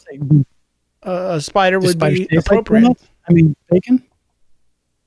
[1.03, 2.97] a, a spider would spiders be taste like appropriate.
[3.29, 4.03] I mean, bacon.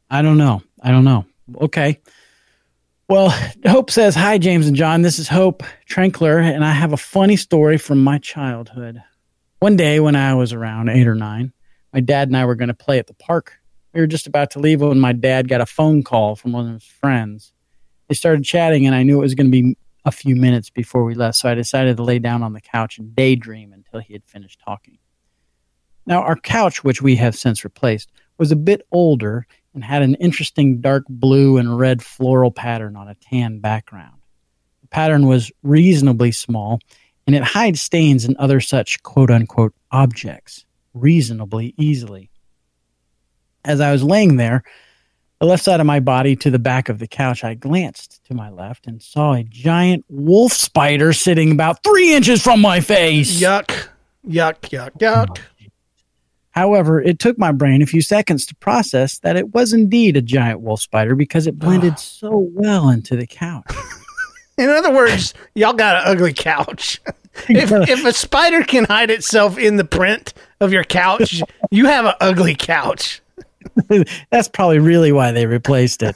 [0.09, 0.61] I don't know.
[0.81, 1.25] I don't know.
[1.61, 1.99] Okay.
[3.11, 3.37] Well,
[3.67, 5.01] Hope says, Hi, James and John.
[5.01, 9.03] This is Hope Trankler, and I have a funny story from my childhood.
[9.59, 11.51] One day when I was around eight or nine,
[11.91, 13.59] my dad and I were going to play at the park.
[13.93, 16.67] We were just about to leave when my dad got a phone call from one
[16.67, 17.51] of his friends.
[18.07, 21.03] They started chatting, and I knew it was going to be a few minutes before
[21.03, 24.13] we left, so I decided to lay down on the couch and daydream until he
[24.13, 24.99] had finished talking.
[26.05, 30.15] Now, our couch, which we have since replaced, was a bit older and had an
[30.15, 34.21] interesting dark blue and red floral pattern on a tan background.
[34.81, 36.79] The pattern was reasonably small
[37.27, 42.29] and it hides stains and other such quote unquote objects reasonably easily.
[43.63, 44.63] As I was laying there,
[45.39, 48.35] the left side of my body to the back of the couch, I glanced to
[48.35, 53.41] my left and saw a giant wolf spider sitting about three inches from my face.
[53.41, 53.87] Yuck,
[54.27, 55.39] yuck, yuck, yuck.
[56.51, 60.21] However, it took my brain a few seconds to process that it was indeed a
[60.21, 63.65] giant wolf spider because it blended so well into the couch.
[64.57, 67.01] In other words, y'all got an ugly couch.
[67.49, 71.41] if, if a spider can hide itself in the print of your couch,
[71.71, 73.21] you have an ugly couch.
[74.29, 76.15] That's probably really why they replaced it.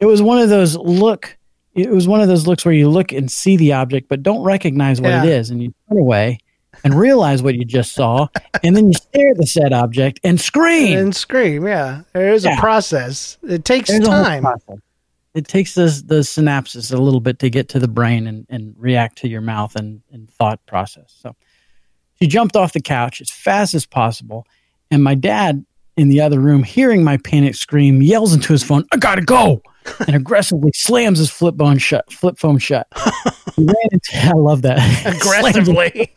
[0.00, 1.36] it was one of those look.
[1.74, 4.42] It was one of those looks where you look and see the object, but don't
[4.42, 5.38] recognize what it Yeah.
[5.38, 6.38] is, and you turn away
[6.84, 8.26] and realize what you just saw,
[8.62, 10.98] and then you stare at the said object and scream.
[10.98, 12.02] And scream, yeah.
[12.12, 12.56] There is Yeah.
[12.56, 13.38] a process.
[13.48, 14.44] It takes There's time.
[15.34, 18.74] It takes the the synapses a little bit to get to the brain and, and
[18.78, 21.14] react to your mouth and, and thought process.
[21.22, 21.34] So
[22.20, 24.46] she jumped off the couch as fast as possible,
[24.90, 25.64] and my dad
[25.96, 29.62] in the other room, hearing my panic scream, yells into his phone, "I gotta go!"
[30.06, 32.10] And aggressively slams his flip phone shut.
[32.12, 32.86] Flip phone shut.
[33.56, 34.00] into.
[34.14, 34.78] I love that.
[35.16, 36.12] Aggressively.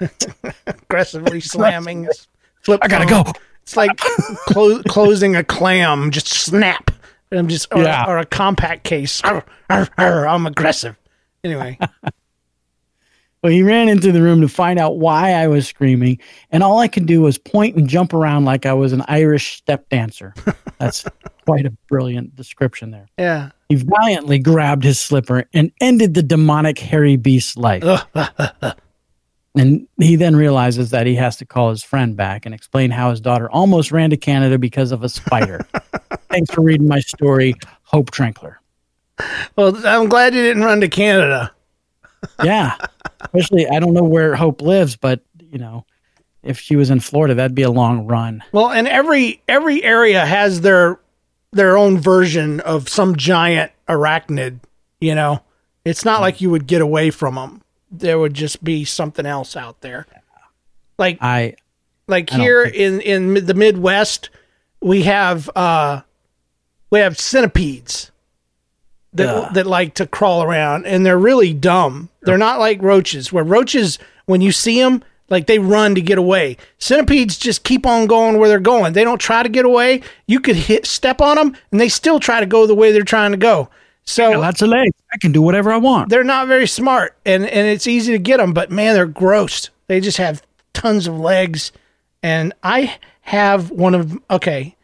[0.66, 2.04] Aggressively slamming.
[2.04, 2.26] his
[2.62, 3.24] Flip I gotta phone.
[3.24, 3.32] go.
[3.62, 6.90] It's like clo- closing a clam, just snap.
[7.30, 8.04] And I'm just, or, Yeah.
[8.08, 9.20] or a compact case.
[9.22, 10.96] Arr, arr, arr, I'm aggressive.
[11.44, 11.78] Anyway,
[13.42, 16.18] Well, he ran into the room to find out why I was screaming,
[16.50, 19.56] and all I could do was point and jump around like I was an Irish
[19.56, 20.34] step dancer.
[20.78, 21.04] That's
[21.46, 23.08] quite a brilliant description there.
[23.18, 23.50] yeah.
[23.68, 27.84] He valiantly grabbed his slipper and ended the demonic hairy beast's life.
[29.56, 33.10] and he then realizes that he has to call his friend back and explain how
[33.10, 35.60] his daughter almost ran to Canada because of a spider.
[36.30, 38.56] Thanks for reading my story, Hope Trankler.
[39.56, 41.52] Well, I'm glad you didn't run to Canada.
[42.42, 42.74] Yeah.
[43.20, 45.84] Especially, I don't know where Hope lives, but, you know,
[46.42, 48.42] if she was in Florida, that'd be a long run.
[48.52, 50.98] Well, and every every area has their
[51.52, 54.60] their own version of some giant arachnid.
[55.00, 55.42] You know,
[55.84, 57.62] it's not like you would get away from them.
[57.90, 60.06] There would just be something else out there.
[60.98, 61.56] Like I,
[62.06, 64.30] like I here in in the Midwest,
[64.80, 66.02] we have uh
[66.90, 68.10] we have centipedes
[69.14, 69.54] that Ugh.
[69.54, 72.08] that like to crawl around, and they're really dumb.
[72.22, 73.32] They're not like roaches.
[73.32, 76.56] Where roaches, when you see them, like they run to get away.
[76.78, 78.92] Centipedes just keep on going where they're going.
[78.92, 80.02] They don't try to get away.
[80.26, 83.02] You could hit step on them, and they still try to go the way they're
[83.02, 83.68] trying to go.
[84.04, 84.92] So lots of legs.
[85.12, 86.08] I can do whatever I want.
[86.08, 89.70] they're not very smart and and it's easy to get them but man they're gross
[89.88, 90.40] they just have
[90.72, 91.72] tons of legs
[92.22, 94.76] and i have one of okay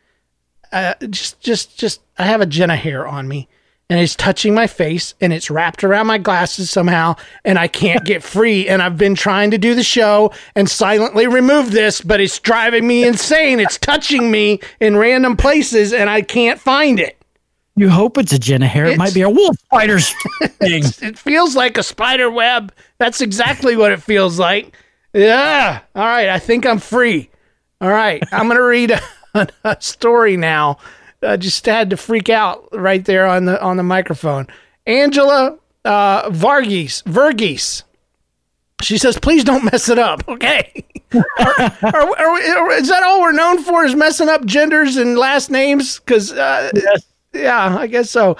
[0.73, 3.49] uh, just just just i have a jenna hair on me
[3.89, 7.15] and it's touching my face and it's wrapped around my glasses somehow
[7.45, 11.27] and i can't get free and i've been trying to do the show and silently
[11.27, 16.21] remove this but it's driving me insane it's touching me in random places and i
[16.23, 17.17] can't find it
[17.77, 18.87] You hope it's a Jenna hair.
[18.87, 20.11] It might be a wolf spider's
[20.59, 20.83] thing.
[21.03, 22.73] it feels like a spider web.
[22.97, 24.75] That's exactly what it feels like.
[25.13, 25.81] Yeah.
[25.95, 26.31] All right.
[26.31, 27.29] I think I'm free.
[27.83, 28.23] All right.
[28.33, 28.91] I'm going to read
[29.35, 30.79] a, a story now.
[31.27, 34.47] I just had to freak out right there on the on the microphone.
[34.87, 37.83] Angela uh, Varghese, Verghese.
[38.83, 40.85] She says, "Please don't mess it up." Okay.
[41.15, 41.23] are,
[41.85, 43.85] are, are is that all we're known for?
[43.85, 46.01] Is messing up genders and last names?
[46.01, 46.71] Because uh,
[47.33, 48.37] yeah, I guess so.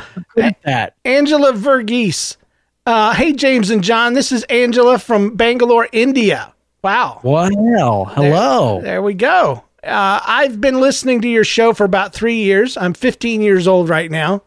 [0.65, 0.95] that.
[1.05, 2.37] Angela Verghese.
[2.85, 4.15] Uh, hey, James and John.
[4.15, 6.53] This is Angela from Bangalore, India.
[6.83, 7.21] Wow.
[7.23, 8.05] Wow.
[8.15, 8.81] Hello.
[8.81, 9.65] There we go.
[9.87, 12.77] Uh, I've been listening to your show for about three years.
[12.77, 14.43] I'm 15 years old right now.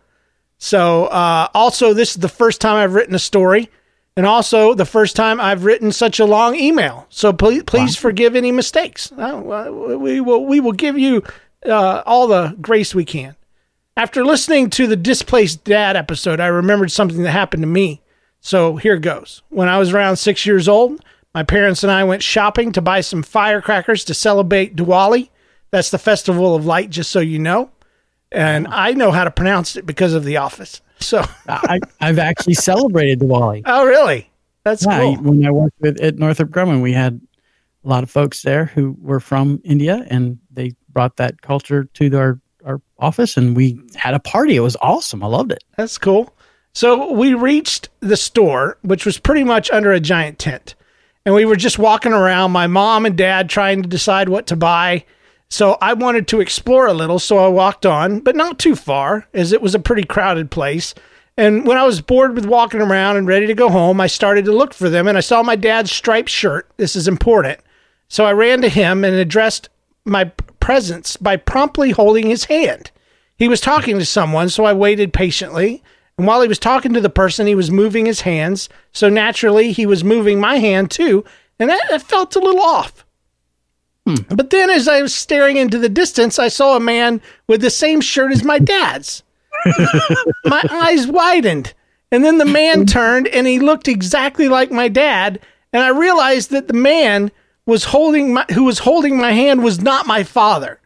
[0.57, 3.69] So, uh, also, this is the first time I've written a story,
[4.17, 7.07] and also the first time I've written such a long email.
[7.09, 9.11] So, please, please forgive any mistakes.
[9.13, 9.41] Uh,
[9.97, 11.23] we will we will give you
[11.65, 13.35] uh, all the grace we can.
[13.95, 18.01] After listening to the displaced dad episode, I remembered something that happened to me.
[18.41, 19.41] So here goes.
[19.49, 21.03] When I was around six years old,
[21.33, 25.29] my parents and I went shopping to buy some firecrackers to celebrate Diwali.
[25.71, 27.69] That's the festival of light, just so you know.
[28.31, 30.81] And I know how to pronounce it because of The Office.
[30.99, 33.61] So, I, I've actually celebrated Diwali.
[33.65, 34.29] oh, really?
[34.63, 35.15] That's Yeah, cool.
[35.17, 37.21] when I worked with at Northrop Grumman, we had
[37.85, 42.17] a lot of folks there who were from India, and they brought that culture to
[42.17, 44.57] our our office, and we had a party.
[44.57, 45.23] It was awesome.
[45.23, 45.63] I loved it.
[45.77, 46.35] That's cool.
[46.73, 50.75] So we reached the store, which was pretty much under a giant tent.
[51.29, 54.55] And we were just walking around, my mom and dad trying to decide what to
[54.55, 55.05] buy.
[55.47, 59.27] So I wanted to explore a little, so I walked on, but not too far,
[59.31, 60.95] as it was a pretty crowded place.
[61.37, 64.43] And when I was bored with walking around and ready to go home, I started
[64.45, 66.67] to look for them and I saw my dad's striped shirt.
[66.77, 67.59] This is important.
[68.07, 69.69] So I ran to him and addressed
[70.05, 72.89] my presence by promptly holding his hand.
[73.37, 75.83] He was talking to someone, so I waited patiently.
[76.19, 78.67] And while he was talking to the person, he was moving his hands.
[78.91, 81.23] So naturally, he was moving my hand too.
[81.57, 83.05] And that, that felt a little off.
[84.05, 84.15] Hmm.
[84.35, 87.69] But then, as I was staring into the distance, I saw a man with the
[87.69, 89.23] same shirt as my dad's.
[90.43, 91.73] my eyes widened.
[92.11, 95.39] And then the man turned and he looked exactly like my dad.
[95.71, 97.31] And I realized that the man
[97.65, 100.81] was holding my, who was holding my hand was not my father.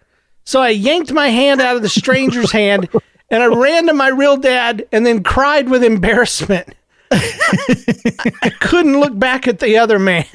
[0.46, 2.88] So I yanked my hand out of the stranger's hand
[3.34, 6.76] and I ran to my real dad and then cried with embarrassment.
[7.12, 10.28] I couldn't look back at the other man.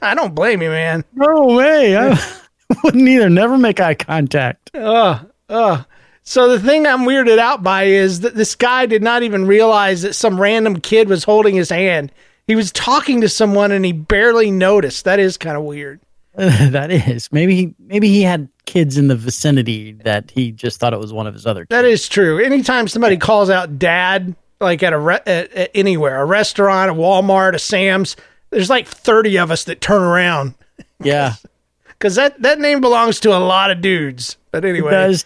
[0.00, 1.04] I don't blame you, man.
[1.14, 1.98] No way.
[1.98, 2.18] I
[2.82, 3.28] wouldn't either.
[3.28, 4.70] Never make eye contact.
[4.74, 5.84] Ugh, ugh.
[6.22, 10.00] So the thing I'm weirded out by is that this guy did not even realize
[10.00, 12.10] that some random kid was holding his hand.
[12.46, 15.04] He was talking to someone and he barely noticed.
[15.04, 16.00] That is kind of weird.
[16.34, 17.30] that is.
[17.30, 21.12] Maybe he maybe he had kids in the vicinity that he just thought it was
[21.12, 21.68] one of his other kids.
[21.70, 22.38] That is true.
[22.44, 26.94] Anytime somebody calls out dad, like at a re- at, at anywhere, a restaurant, a
[26.94, 28.16] Walmart, a Sam's,
[28.50, 30.54] there's like 30 of us that turn around
[31.00, 31.34] Yeah.
[31.88, 34.36] because that, that name belongs to a lot of dudes.
[34.50, 35.24] But anyway, does.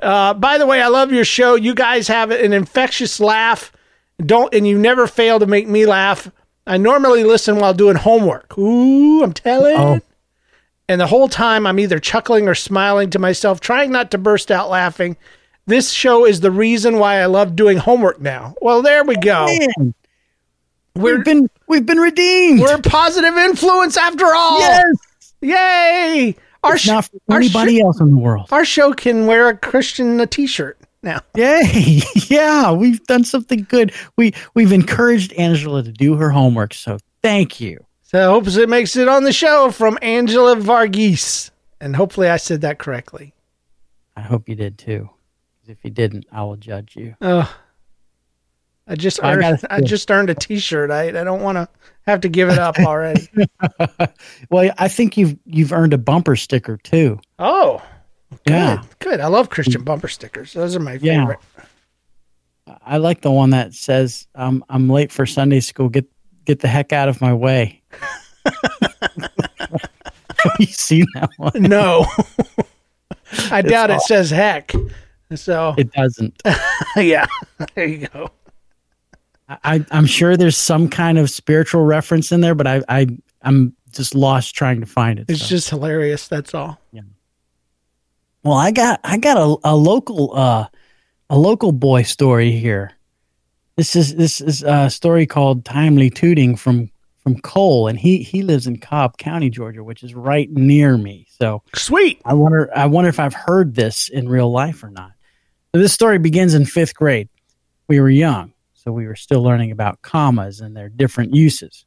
[0.00, 1.54] Uh, by the way, I love your show.
[1.54, 3.72] You guys have an infectious laugh.
[4.24, 6.30] Don't and you never fail to make me laugh.
[6.66, 8.56] I normally listen while doing homework.
[8.56, 9.76] Ooh, I'm telling.
[9.76, 10.00] Oh.
[10.88, 14.50] And the whole time I'm either chuckling or smiling to myself, trying not to burst
[14.50, 15.16] out laughing.
[15.66, 18.54] This show is the reason why I love doing homework now.
[18.60, 19.46] Well, there we go.
[19.46, 19.94] Man,
[20.96, 22.60] we've been we've been redeemed.
[22.60, 24.58] we're a positive influence after all.
[24.60, 24.84] yes.
[25.40, 26.36] Yay!
[26.64, 28.48] Our It's sh- not for anybody sh- else in the world.
[28.52, 31.20] our show can wear a Christian a t-shirt now.
[31.36, 32.00] Yay!
[32.28, 33.92] Yeah, we've done something good.
[34.16, 36.74] We we've encouraged Angela to do her homework.
[36.74, 37.78] So thank you.
[38.12, 41.50] So I hope it makes it on the show from Angela Varghese.
[41.80, 43.34] And hopefully I said that correctly.
[44.16, 45.08] I hope you did too.
[45.66, 47.16] If you didn't, I will judge you.
[47.20, 47.46] Uh,
[48.86, 50.90] I just I earned, I, just earned a t-shirt.
[50.90, 51.68] I, I don't want to
[52.06, 53.28] have to give it up already.
[54.50, 57.18] Well, I think you've you've earned a bumper sticker too.
[57.38, 57.82] oh,
[58.44, 58.52] good.
[58.52, 58.82] Yeah.
[58.98, 59.20] Good.
[59.20, 60.52] I love Christian bumper stickers.
[60.52, 61.20] Those are my Yeah.
[61.20, 61.38] favorite.
[62.84, 65.88] I like the one that says, "I'm I'm late for Sunday school.
[65.88, 66.06] Get
[66.44, 67.81] get the heck out of my way."
[70.38, 71.52] Have you seen that one?
[71.62, 72.06] No.
[73.50, 74.72] I doubt it says heck.
[75.34, 76.42] So, It doesn't.
[76.96, 77.26] yeah.
[77.74, 78.30] There you go.
[79.48, 83.06] I, I'm sure there's some kind of spiritual reference in there, but I, I
[83.42, 85.26] I'm just lost trying to find it.
[85.28, 85.48] It's so.
[85.48, 86.28] just hilarious.
[86.28, 86.78] That's all.
[86.92, 87.02] Yeah.
[88.42, 90.66] well, I got I got a, a local uh
[91.30, 92.92] a local boy story here.
[93.76, 96.90] This is this is a story called Timely Tooting from
[97.22, 101.26] from Cole, and he he lives in Cobb County, Georgia, which is right near me.
[101.30, 102.20] So Sweet.
[102.24, 105.12] I wonder I wonder if I've heard this in real life or not.
[105.74, 107.28] So this story begins in fifth grade.
[107.88, 111.84] We were young, so we were still learning about commas and their different uses.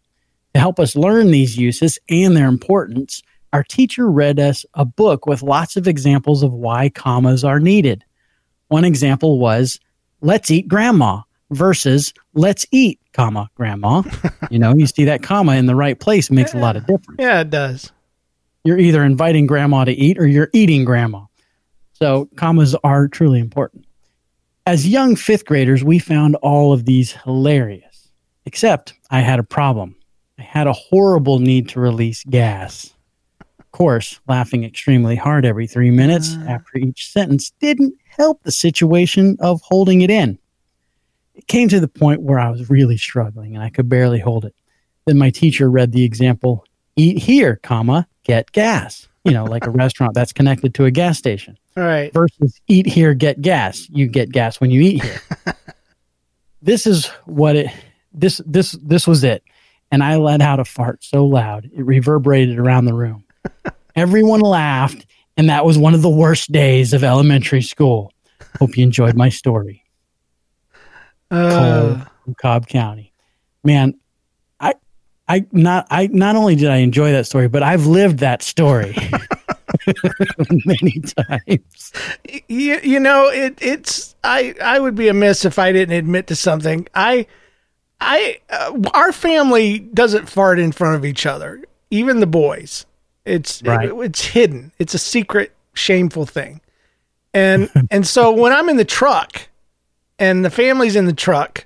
[0.53, 3.21] To help us learn these uses and their importance,
[3.51, 8.03] our teacher read us a book with lots of examples of why commas are needed.
[8.69, 9.79] One example was
[10.21, 11.21] let's eat grandma
[11.55, 14.03] versus let's eat comma grandma.
[14.51, 17.19] you know, you see that comma in the right place makes a lot of difference.
[17.19, 17.91] Yeah, it does.
[18.63, 21.25] you're either inviting grandma to eat or you're eating grandma.
[21.93, 23.85] So commas are truly important.
[24.67, 28.09] As young fifth graders, we found all of these hilarious,
[28.45, 29.95] except I had a problem.
[30.39, 32.91] I had a horrible need to release gas.
[33.59, 36.45] Of course, laughing extremely hard every three minutes uh.
[36.49, 40.39] after each sentence didn't help the situation of holding it in.
[41.35, 44.45] It came to the point where I was really struggling and I could barely hold
[44.45, 44.55] it.
[45.05, 46.65] Then my teacher read the example,
[46.95, 49.07] eat here, comma, get gas.
[49.23, 52.13] You know, like a restaurant that's connected to a gas station All right.
[52.13, 53.87] versus eat here, get gas.
[53.89, 55.21] You get gas when you eat here.
[56.61, 57.71] this is what it
[58.13, 59.43] this this this was it.
[59.91, 63.23] And I let out a fart so loud it reverberated around the room.
[63.95, 65.05] Everyone laughed,
[65.37, 68.11] and that was one of the worst days of elementary school.
[68.59, 69.84] Hope you enjoyed my story.
[71.35, 73.13] Uh, Cole from Cobb County.
[73.63, 73.95] Man,
[74.59, 74.73] I
[75.27, 78.95] I not I not only did I enjoy that story, but I've lived that story
[80.65, 81.91] many times.
[82.47, 86.35] you, you know it it's i i would be amiss if i didn't admit to
[86.35, 87.25] something i
[87.99, 92.85] i uh, our family doesn't fart in front of each other even the boys
[93.25, 93.89] it's Right.
[93.89, 96.61] it- it's hidden it's a secret shameful thing
[97.33, 99.47] and and so when i'm in the truck
[100.19, 101.65] and the family's in the truck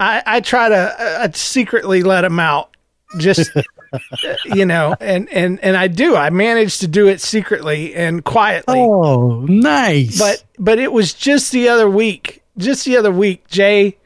[0.00, 2.76] i i try to uh, secretly let them out
[3.18, 3.50] just
[4.44, 8.78] you know and and and i do i manage to do it secretly and quietly
[8.80, 10.18] Oh, nice.
[10.18, 12.42] but but it was just the other week.
[12.58, 13.96] Just the other week, Jay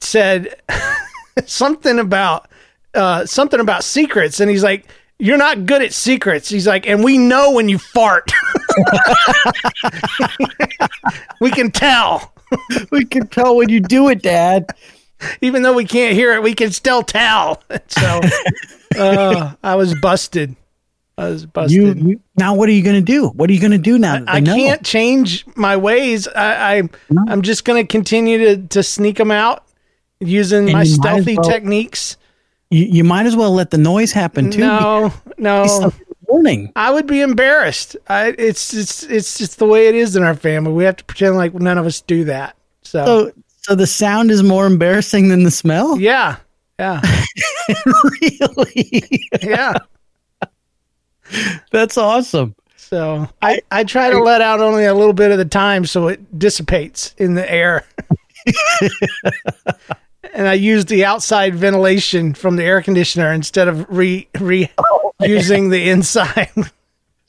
[0.00, 0.58] said
[1.46, 2.48] something about
[2.94, 4.86] uh, something about secrets, and he's like,
[5.18, 8.32] "You're not good at secrets." He's like, "And we know when you fart.
[11.40, 12.32] we can tell,
[12.90, 14.66] we can tell when you do it, Dad.
[15.40, 16.42] even though we can't hear it.
[16.42, 18.20] We can still tell." So
[18.98, 20.54] uh, I was busted.
[21.16, 21.72] I was busted.
[22.00, 23.28] You, you now what are you going to do?
[23.28, 24.18] What are you going to do now?
[24.20, 26.26] They I can't change my ways.
[26.28, 26.82] I, I
[27.28, 29.64] I'm just going to continue to to sneak them out
[30.20, 32.16] using And my you might as stealthy well- techniques.
[32.70, 34.60] You, you might as well let the noise happen too.
[34.60, 35.92] No, no.
[36.26, 36.72] Warning.
[36.76, 37.96] I would be embarrassed.
[38.08, 40.72] I it's it's it's just the way it is in our family.
[40.72, 42.56] We have to pretend like none of us do that.
[42.82, 45.98] So, So, so the sound is more embarrassing than the smell.
[45.98, 46.36] yeah,
[46.78, 47.00] yeah,
[48.20, 49.28] really?
[49.42, 49.74] yeah.
[51.72, 52.54] That's awesome.
[52.76, 56.08] So I I try to let out only a little bit at a time so
[56.08, 57.84] it dissipates in the air.
[60.34, 64.70] and I use the outside ventilation from the air conditioner instead of re re
[65.20, 66.50] using the inside.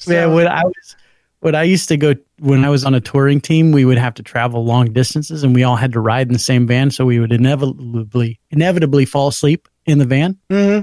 [0.07, 0.95] Yeah, when I was
[1.39, 4.13] when I used to go when I was on a touring team, we would have
[4.15, 7.05] to travel long distances, and we all had to ride in the same van, so
[7.05, 10.37] we would inevitably inevitably fall asleep in the van.
[10.49, 10.81] hmm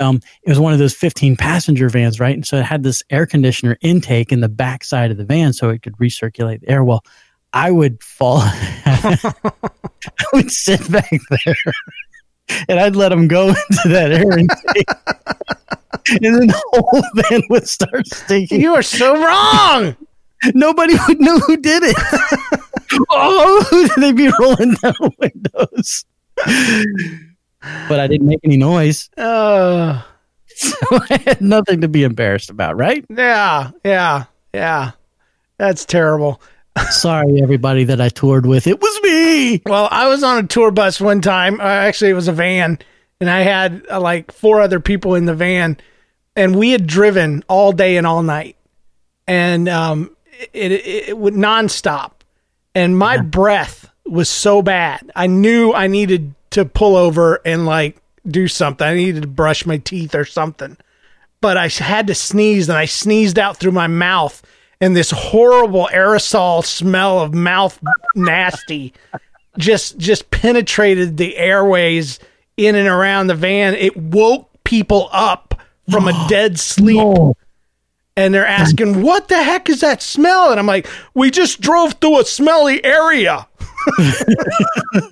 [0.00, 2.34] Um, it was one of those fifteen passenger vans, right?
[2.34, 5.52] And so it had this air conditioner intake in the back side of the van,
[5.52, 6.82] so it could recirculate the air.
[6.82, 7.04] Well,
[7.52, 9.32] I would fall, I
[10.32, 11.10] would sit back
[11.44, 11.56] there,
[12.68, 14.86] and I'd let them go into that air intake.
[16.08, 18.60] And then the whole van would start stinking.
[18.60, 19.96] You are so wrong.
[20.54, 21.96] Nobody would know who did it.
[23.10, 26.04] oh, they'd be rolling down windows.
[27.88, 29.08] But I didn't make any noise.
[29.16, 30.02] Uh,
[30.56, 30.76] So
[31.10, 33.04] I had nothing to be embarrassed about, right?
[33.10, 34.24] yeah, yeah,
[34.54, 34.92] yeah.
[35.58, 36.40] That's terrible.
[36.90, 38.66] Sorry, everybody that I toured with.
[38.66, 39.62] It was me.
[39.66, 41.58] Well, I was on a tour bus one time.
[41.60, 42.78] Uh, actually, it was a van,
[43.20, 45.78] and I had uh, like four other people in the van,
[46.34, 48.56] and we had driven all day and all night,
[49.26, 50.16] and um,
[50.52, 52.12] it it, it would nonstop,
[52.74, 55.10] and my breath was so bad.
[55.16, 57.96] I knew I needed to pull over and like
[58.26, 58.86] do something.
[58.86, 60.76] I needed to brush my teeth or something,
[61.40, 64.42] but I had to sneeze, and I sneezed out through my mouth.
[64.78, 67.82] And this horrible aerosol smell of mouth
[68.14, 68.92] nasty
[69.56, 72.18] just just penetrated the airways
[72.56, 73.74] in and around the van.
[73.74, 77.36] It woke people up from a dead sleep.
[78.18, 81.94] And they're asking, "What the heck is that smell?" And I'm like, "We just drove
[81.94, 83.46] through a smelly area."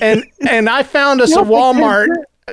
[0.00, 2.08] and and I found us a Walmart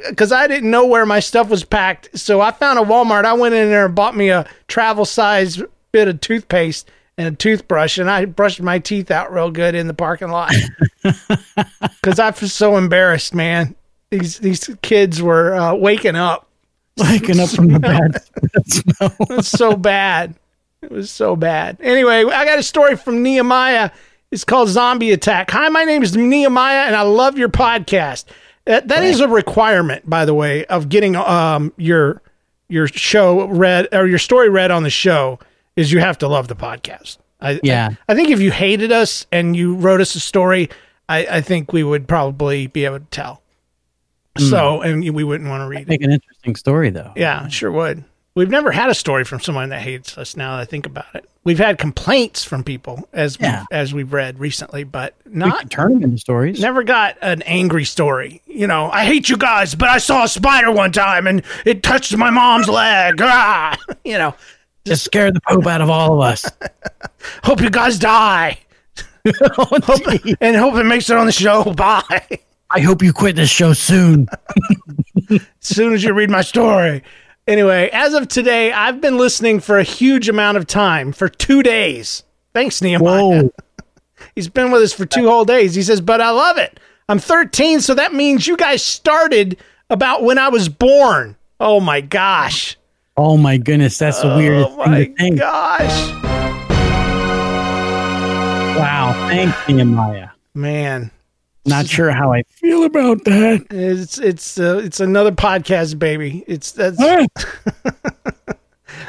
[0.10, 2.18] because I didn't know where my stuff was packed.
[2.18, 3.24] So I found a Walmart.
[3.24, 5.62] I went in there and bought me a travel size
[5.92, 9.88] bit of toothpaste and a toothbrush, and I brushed my teeth out real good in
[9.88, 10.54] the parking lot
[11.04, 13.76] because I was so embarrassed, man.
[14.12, 16.48] These these kids were uh, waking up,
[16.98, 18.22] waking up from the bad
[18.68, 19.16] smell.
[19.20, 20.36] It was so bad.
[20.82, 21.78] It was so bad.
[21.82, 23.90] Anyway, I got a story from Nehemiah.
[24.32, 25.50] It's called Zombie Attack.
[25.52, 28.26] Hi, my name is Nehemiah, and I love your podcast.
[28.66, 32.22] That, that is a requirement, by the way, of getting um, your
[32.68, 35.40] your show read or your story read on the show
[35.76, 37.18] is you have to love the podcast.
[37.40, 37.90] I, Yeah.
[38.08, 40.70] I, I think if you hated us and you wrote us a story,
[41.08, 43.42] I, I think we would probably be able to tell.
[44.38, 45.88] So, and we wouldn't want to read it.
[45.88, 47.12] Make an interesting story though.
[47.16, 48.04] Yeah, sure would.
[48.36, 50.36] We've never had a story from someone that hates us.
[50.36, 53.60] Now that I think about it, we've had complaints from people as Yeah.
[53.60, 56.60] we've, as we've read recently, but not turn them into stories.
[56.60, 58.42] never got an angry story.
[58.46, 61.82] You know, I hate you guys, but I saw a spider one time and it
[61.82, 63.16] touched my mom's leg.
[63.22, 63.78] Ah!
[64.04, 64.36] You know,
[64.86, 66.46] Just scare the poop out of all of us.
[67.46, 68.60] hope you guys die.
[69.26, 70.02] hope,
[70.42, 71.64] and hope it makes it on the show.
[71.74, 72.40] Bye.
[72.72, 74.28] I hope you quit this show soon.
[75.30, 77.04] as soon as you read my story.
[77.48, 81.62] Anyway, as of today, I've been listening for a huge amount of time for two
[81.62, 82.24] days.
[82.54, 83.24] Thanks, Nehemiah.
[83.44, 83.54] Whoa.
[84.34, 85.76] He's been with us for two whole days.
[85.76, 86.80] He says, but I love it.
[87.08, 89.58] I'm 13, so that means you guys started
[89.90, 91.36] about when I was born.
[91.60, 92.78] Oh my gosh.
[93.16, 96.12] Oh my goodness, that's the weirdest Oh thing my to gosh.
[98.76, 100.30] Wow, thanks, Nehemiah.
[100.54, 101.12] Man.
[101.66, 103.66] Not sure how I feel about that.
[103.72, 106.44] It's it's uh, it's another podcast, baby.
[106.48, 107.00] It's that's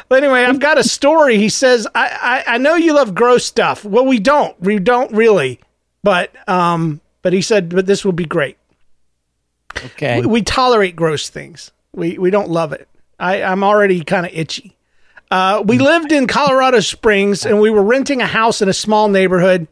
[0.09, 1.36] But anyway, I've got a story.
[1.36, 3.84] He says, I, I, I know you love gross stuff.
[3.84, 4.59] Well, we don't.
[4.61, 5.61] We don't really.
[6.02, 8.57] But um but he said, but this will be great.
[9.84, 10.20] Okay.
[10.20, 11.72] We, we tolerate gross things.
[11.92, 12.88] We we don't love it.
[13.18, 14.76] I, I'm already kind of itchy.
[15.30, 19.09] Uh, we lived in Colorado Springs and we were renting a house in a small
[19.09, 19.66] neighborhood.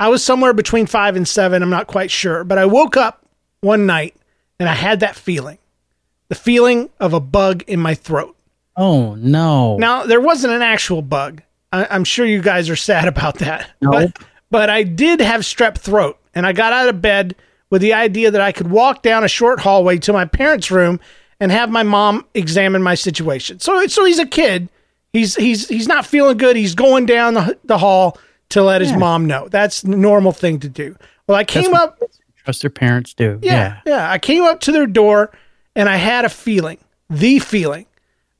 [0.00, 1.62] I was somewhere between five and seven.
[1.62, 2.44] I'm not quite sure.
[2.44, 3.26] But I woke up
[3.60, 4.14] one night
[4.58, 5.58] and I had that feeling
[6.28, 8.36] the feeling of a bug in my throat.
[8.76, 9.76] Oh no.
[9.76, 11.42] Now, there wasn't an actual bug.
[11.72, 13.70] I, I'm sure you guys are sad about that.
[13.80, 13.92] Nope.
[13.92, 17.34] But, but I did have strep throat, and I got out of bed
[17.70, 21.00] with the idea that I could walk down a short hallway to my parents' room
[21.40, 23.58] and have my mom examine my situation.
[23.60, 24.68] So, so he's a kid.
[25.12, 26.56] He's he's he's not feeling good.
[26.56, 28.18] He's going down the, the hall
[28.50, 29.48] to let his mom know.
[29.48, 30.96] That's the normal thing to do.
[31.26, 32.00] Well, I came up.
[32.44, 33.38] Trust their parents do.
[33.42, 34.10] Yeah, yeah.
[34.10, 35.32] I came up to their door
[35.74, 36.78] and I had a feeling,
[37.08, 37.86] the feeling.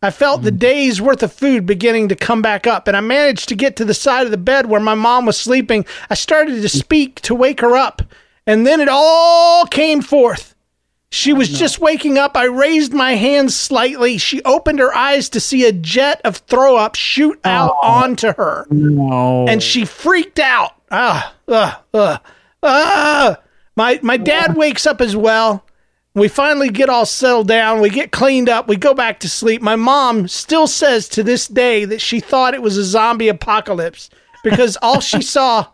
[0.02, 0.58] I felt the mm.
[0.58, 3.86] day's worth of food beginning to come back up, and I managed to get to
[3.86, 5.86] the side of the bed where my mom was sleeping.
[6.10, 6.78] I started to mm.
[6.78, 8.02] speak to wake her up,
[8.46, 10.53] and then it all came forth.
[11.14, 12.36] She was just waking up.
[12.36, 14.18] I raised my hands slightly.
[14.18, 18.66] She opened her eyes to see a jet of throw up shoot out onto her
[18.68, 19.46] No.
[19.48, 20.72] and she freaked out.
[20.90, 22.20] Ah, ah, ah,
[22.64, 23.36] ah.
[23.76, 25.64] My my dad wakes up as well.
[26.16, 27.80] We finally get all settled down.
[27.80, 28.66] We get cleaned up.
[28.66, 29.62] We go back to sleep.
[29.62, 34.10] My mom still says to this day that she thought it was a zombie apocalypse
[34.42, 35.66] because all she saw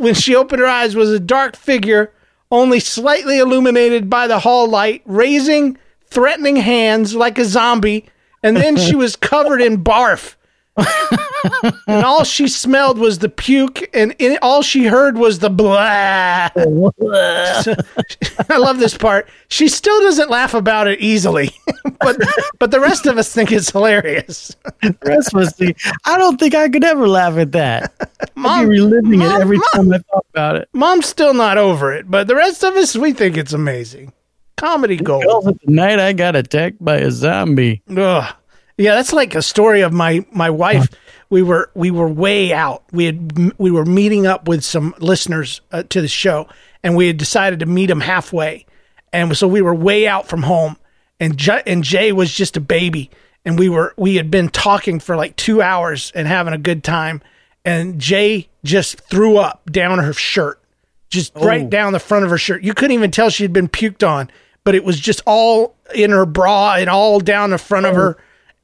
[0.00, 2.12] when she opened her eyes was a dark figure,
[2.50, 5.76] only slightly illuminated by the hall light, raising
[6.06, 8.06] threatening hands like a zombie,
[8.42, 10.34] and then she was covered in barf
[11.86, 16.48] and all she smelled was the puke, and in, all she heard was the blah.
[16.56, 19.28] I love this part.
[19.48, 21.50] She still doesn't laugh about it easily,
[22.00, 22.16] but
[22.58, 24.54] but the rest of us think it's hilarious.
[24.82, 25.74] The rest was the,
[26.04, 27.92] I don't think I could ever laugh at that.
[28.20, 30.68] I'd Mom- be reliving Mom- it every Mom- time I thought about it.
[30.72, 34.12] Mom's still not over it, but the rest of us we think it's amazing.
[34.56, 35.44] Comedy gold.
[35.44, 37.80] The night I got attacked by a zombie.
[37.96, 38.34] Ugh.
[38.78, 40.88] Yeah, that's like a story of my my wife.
[41.30, 42.84] We were we were way out.
[42.92, 46.48] We had we were meeting up with some listeners uh, to the show,
[46.82, 48.64] and we had decided to meet them halfway,
[49.12, 50.76] and so we were way out from home.
[51.20, 53.10] And J- and Jay was just a baby,
[53.44, 56.84] and we were we had been talking for like two hours and having a good
[56.84, 57.20] time,
[57.64, 60.62] and Jay just threw up down her shirt,
[61.10, 62.62] just right down the front of her shirt.
[62.62, 64.30] You couldn't even tell she had been puked on,
[64.62, 68.16] but it was just all in her bra and all down the front of her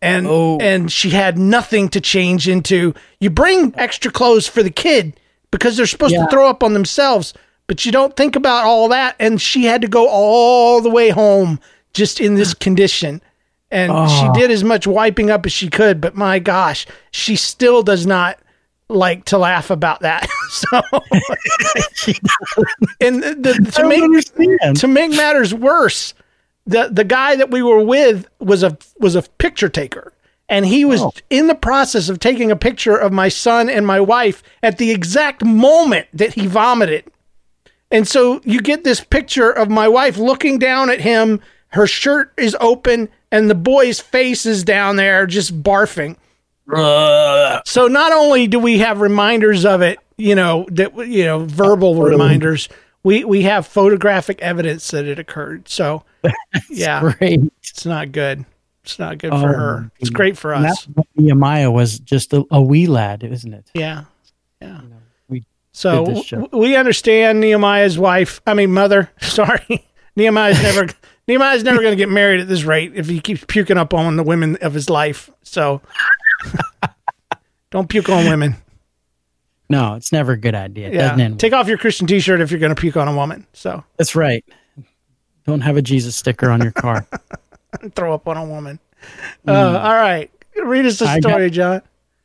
[0.04, 0.58] and oh.
[0.60, 2.94] and she had nothing to change into.
[3.20, 5.18] You bring extra clothes for the kid
[5.50, 6.24] because they're supposed Yeah.
[6.24, 7.34] to throw up on themselves,
[7.66, 9.16] but you don't think about all that.
[9.18, 11.60] And she had to go all the way home
[11.92, 13.22] just in this condition.
[13.70, 14.34] And she oh.
[14.34, 18.38] did as much wiping up as she could, but my gosh, she still does not
[18.88, 20.28] like to laugh about that.
[20.50, 20.82] so,
[23.00, 24.76] and the, the, to make understand.
[24.76, 26.14] to make matters worse,
[26.66, 30.12] the the guy that we were with was a was a picture taker,
[30.48, 31.12] and he was Oh.
[31.30, 34.90] in the process of taking a picture of my son and my wife at the
[34.90, 37.04] exact moment that he vomited.
[37.90, 41.40] And so you get this picture of my wife looking down at him.
[41.68, 46.16] Her shirt is open, and the boy's face is down there just barfing.
[47.66, 51.94] So not only do we have reminders of it, you know, that you know, verbal
[52.02, 52.68] reminders,
[53.04, 55.68] we we have photographic evidence that it occurred.
[55.68, 56.04] So
[56.70, 57.40] yeah, Great.
[57.62, 58.44] it's not good.
[58.82, 59.90] It's not good oh for Oh, her.
[60.00, 60.86] It's great for us.
[61.16, 63.70] Nehemiah was just a, a wee lad, isn't it?
[63.74, 64.04] Yeah.
[64.60, 64.80] Yeah.
[65.28, 66.40] we So did this show.
[66.42, 68.40] w- we understand Nehemiah's wife.
[68.46, 69.10] I mean, mother.
[69.22, 69.86] Sorry,
[70.16, 70.88] Nehemiah's never.
[71.28, 74.16] Nehemiah's never going to get married at this rate if he keeps puking up on
[74.16, 75.30] the women of his life.
[75.42, 75.80] So
[77.70, 78.56] don't puke on women.
[79.70, 80.88] No, it's never a good idea.
[80.88, 81.28] It Yeah.
[81.36, 83.46] Take off your Christian T-shirt if you're going to puke on a woman.
[83.52, 84.44] So That's right.
[85.46, 87.06] Don't have a Jesus sticker on your car.
[87.94, 88.78] throw up on a woman.
[89.46, 90.30] Uh, all right,
[90.64, 91.08] read us a Mm.
[91.08, 91.82] I got- story, John.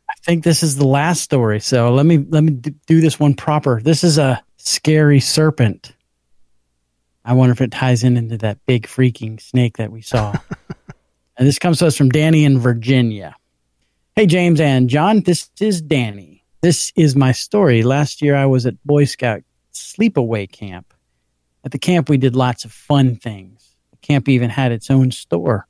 [0.09, 1.59] I think this is the last story.
[1.59, 3.79] So let me let me do this one proper.
[3.81, 5.93] This is a scary serpent.
[7.23, 10.33] I wonder if it ties in into that big freaking snake that we saw.
[11.37, 13.35] and this comes to us from Danny in Virginia.
[14.15, 16.28] Hey James and John, this is Danny.
[16.61, 17.83] This is my story.
[17.83, 19.43] Last year I was at Boy Scout
[19.73, 20.93] sleepaway camp.
[21.63, 23.75] At the camp we did lots of fun things.
[23.91, 25.67] The camp even had its own store.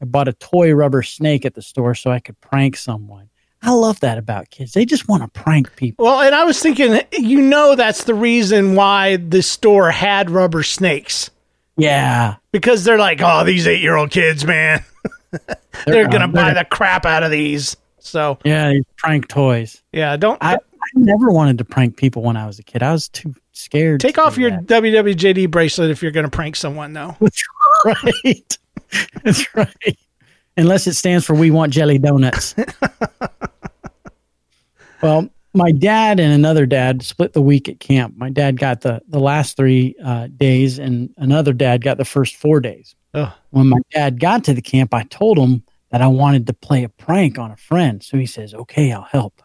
[0.00, 3.30] I bought a toy rubber snake at the store so I could prank someone.
[3.60, 4.72] I love that about kids.
[4.72, 6.04] They just want to prank people.
[6.04, 10.62] Well, and I was thinking, you know, that's the reason why the store had rubber
[10.62, 11.30] snakes
[11.76, 12.36] Yeah.
[12.52, 14.84] because they're like, oh, these eight-year-old kids, man,
[15.86, 17.76] they're uh, gonna buy the crap out of these.
[18.08, 19.82] So Yeah, these prank toys.
[19.92, 20.58] yeah, don't I, I
[20.94, 22.82] never wanted to prank people when I was a kid.
[22.82, 24.00] I was too scared.
[24.00, 24.66] take to off your that.
[24.66, 27.16] WWJD bracelet if you're gonna prank someone, though.
[27.20, 27.44] That's
[27.84, 28.58] right.
[29.24, 29.98] That's right.
[30.56, 32.54] Unless it stands for We Want Jelly Donuts.
[35.02, 38.16] well, my dad and another dad split the week at camp.
[38.16, 42.36] My dad got the, the last three uh, days, and another dad got the first
[42.36, 42.94] four days.
[43.14, 43.32] Ugh.
[43.50, 46.84] When my dad got to the camp, I told him that I wanted to play
[46.84, 48.02] a prank on a friend.
[48.02, 49.42] So he says, Okay, I'll help.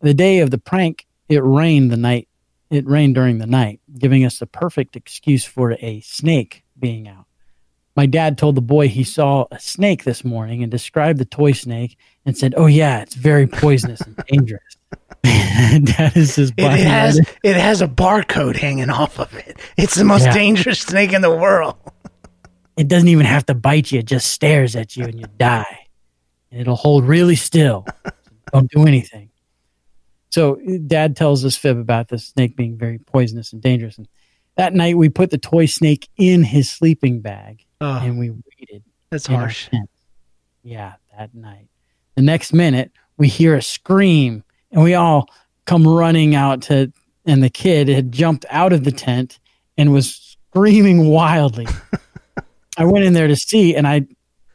[0.00, 2.28] The day of the prank, it rained the night.
[2.70, 7.26] It rained during the night, giving us the perfect excuse for a snake being out.
[7.94, 11.52] My dad told the boy he saw a snake this morning and described the toy
[11.52, 14.62] snake and said, "Oh yeah, it's very poisonous and dangerous."
[15.22, 17.28] dad is just It has it.
[17.42, 19.58] it has a barcode hanging off of it.
[19.76, 20.32] It's the most Yeah.
[20.34, 21.76] dangerous snake in the world.
[22.76, 25.86] It doesn't even have to bite you; it just stares at you and you die.
[26.50, 27.86] And it'll hold really still.
[28.52, 29.30] Don't do anything.
[30.30, 30.56] So
[30.86, 33.98] dad tells us fib about the snake being very poisonous and dangerous.
[33.98, 34.08] And
[34.56, 38.82] that night we put the toy snake in his sleeping bag Oh, and we waited.
[39.10, 39.68] that's harsh.
[40.62, 41.68] Yeah, that night.
[42.14, 45.28] The next minute, we hear a scream, and we all
[45.66, 46.92] come running out to.
[47.24, 49.38] And the kid had jumped out of the tent
[49.78, 51.66] and was screaming wildly.
[52.76, 54.06] I went in there to see, and I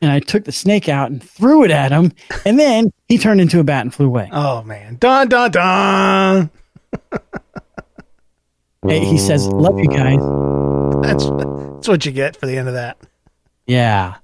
[0.01, 2.11] and I took the snake out and threw it at him,
[2.45, 4.29] and then he turned into a bat and flew away.
[4.31, 6.49] Oh man, dun dun dun.
[8.83, 10.19] Hey, he says, "Love you guys."
[11.01, 12.97] That's that's what you get for the end of that.
[13.65, 14.15] Yeah,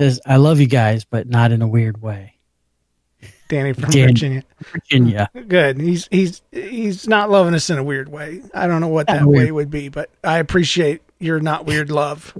[0.00, 2.34] says, "I love you guys, but not in a weird way."
[3.48, 4.42] Danny from Dan- Virginia.
[4.72, 5.30] Virginia.
[5.48, 5.80] Good.
[5.80, 8.42] He's he's he's not loving us in a weird way.
[8.54, 12.36] I don't know what that way would be, but I appreciate your not weird love.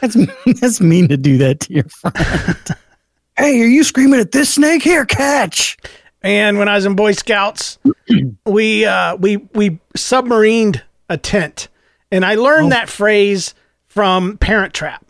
[0.00, 0.16] That's
[0.60, 2.76] that's mean to do that to your friend.
[3.36, 4.82] hey, are you screaming at this snake?
[4.82, 5.76] Here, catch!
[6.22, 7.78] And when I was in Boy Scouts,
[8.46, 11.68] we uh, we we submarined a tent,
[12.10, 13.54] and I learned that phrase
[13.86, 15.04] from Parent Trap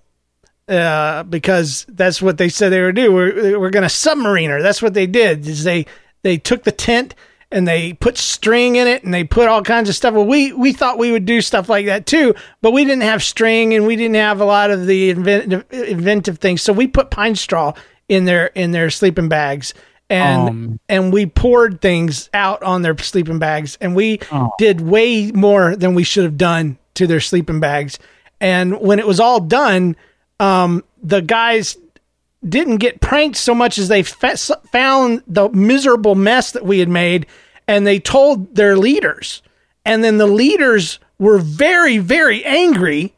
[0.68, 3.12] uh, because that's what they said they were do.
[3.12, 4.62] We're we're gonna submarine her.
[4.62, 5.46] That's what they did.
[5.46, 5.86] Is they
[6.22, 7.14] they took the tent
[7.50, 10.14] and they put string in it and they put all kinds of stuff.
[10.14, 13.22] Well, we we thought we would do stuff like that too, but we didn't have
[13.22, 16.62] string and we didn't have a lot of the inventive, inventive things.
[16.62, 17.72] So we put pine straw
[18.08, 19.72] in their in their sleeping bags
[20.10, 20.80] and Um.
[20.88, 24.50] and we poured things out on their sleeping bags and we Oh.
[24.58, 27.98] did way more than we should have done to their sleeping bags.
[28.40, 29.96] And when it was all done,
[30.40, 31.76] um, the guys
[32.46, 34.36] didn't get pranked so much as they fa-
[34.70, 37.26] found the miserable mess that we had made
[37.66, 39.42] and they told their leaders.
[39.84, 43.14] And then the leaders were very, very angry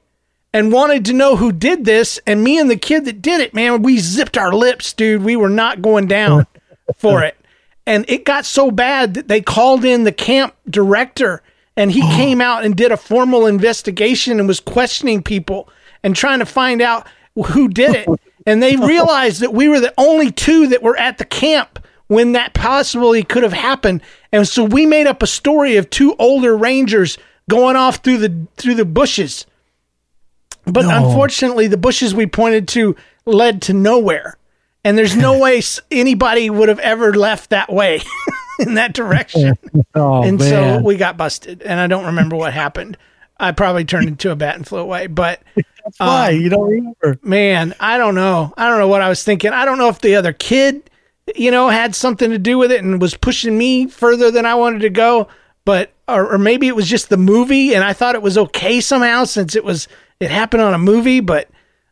[0.53, 2.19] and wanted to know who did this.
[2.27, 5.23] And me and the kid that did it, man, we zipped our lips, dude.
[5.23, 6.47] We were not going down
[6.97, 7.37] for it.
[7.87, 11.43] And it got so bad that they called in the camp director
[11.77, 15.69] and he came out and did a formal investigation and was questioning people
[16.03, 18.09] and trying to find out who did it.
[18.47, 22.33] And they realized that we were the only two that were at the camp when
[22.33, 24.03] that possibly could have happened.
[24.33, 27.19] And so we made up a story of two older rangers
[27.49, 29.47] going off through the through the bushes.
[30.65, 30.97] But No.
[31.09, 34.37] unfortunately, the bushes we pointed to led to nowhere.
[34.85, 38.01] And there's no way anybody would have ever left that way
[38.59, 39.57] in that direction.
[39.93, 41.63] Oh and so we got busted.
[41.63, 42.97] And I don't remember what happened.
[43.41, 45.09] I probably turned into a bat and flew away.
[45.09, 45.43] But
[45.99, 47.19] That's why you don't remember.
[47.23, 48.53] Man, I don't know.
[48.57, 49.53] I don't know what I was thinking.
[49.53, 50.91] I don't know if the other kid,
[51.35, 54.55] you know, had something to do with it and was pushing me further than I
[54.55, 55.29] wanted to go.
[55.65, 58.81] But or, or maybe it was just the movie, and I thought it was okay
[58.81, 59.89] somehow since it was
[60.19, 61.21] it happened on a movie.
[61.21, 61.49] But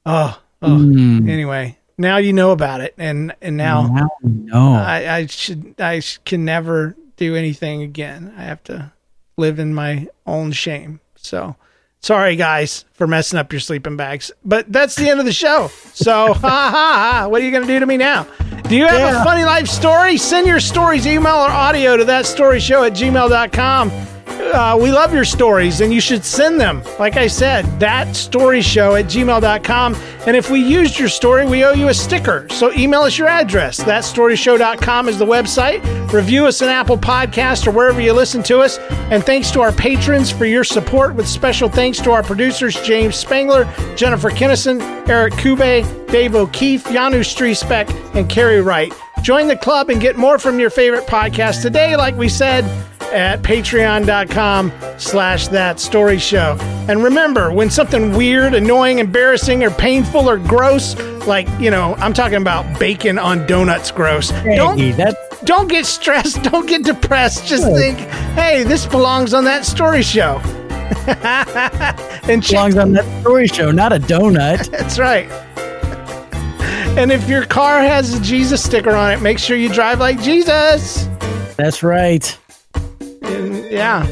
[0.07, 0.69] oh, oh.
[0.69, 1.29] Mm.
[1.29, 4.73] anyway, now you know about it, and and now Now we know.
[4.75, 8.33] I, I should I can never do anything again.
[8.37, 8.93] I have to
[9.37, 11.01] live in my own shame.
[11.17, 11.57] So
[12.01, 14.31] sorry guys for messing up your sleeping bags.
[14.45, 15.71] But that's the end of the show.
[15.95, 17.29] So ha ha ha.
[17.29, 18.27] What are you gonna do to me now?
[18.69, 20.19] Do you have a funny life story?
[20.19, 23.91] Send your stories, email or audio to that story show at gmail.com.
[24.53, 26.83] Uh, we love your stories and you should send them.
[26.99, 29.95] Like I said, that story show at gmail.com.
[30.27, 32.47] And if we used your story, we owe you a sticker.
[32.51, 33.81] So email us your address.
[33.81, 35.83] Thatstoryshow.com is the website.
[36.13, 38.79] Review us on Apple Podcast or wherever you listen to us.
[39.11, 43.17] And thanks to our patrons for your support, with special thanks to our producers, James
[43.17, 43.65] Spangler,
[43.97, 48.93] Jennifer Kinnison, Eric Kube, Dave O'Keefe, Janu Striesbeck, and Carrie Wright.
[49.23, 52.65] Join the club and get more from your favorite podcast today, like we said,
[53.13, 56.57] at patreon.com slash that story show.
[56.89, 60.97] And remember, when something weird, annoying, embarrassing, or painful or gross,
[61.27, 64.31] like, you know, I'm talking about bacon on donuts gross.
[64.31, 64.97] don't,
[65.45, 67.47] don't get stressed, don't get depressed.
[67.47, 67.99] Just think,
[68.35, 70.41] hey, this belongs on that story show.
[72.29, 74.71] and belongs on that story show, not a donut.
[74.71, 75.29] That's right.
[76.99, 80.21] And if your car has a Jesus sticker on it, make sure you drive like
[80.21, 81.09] Jesus.
[81.57, 82.37] That's right.
[83.29, 84.07] And, yeah.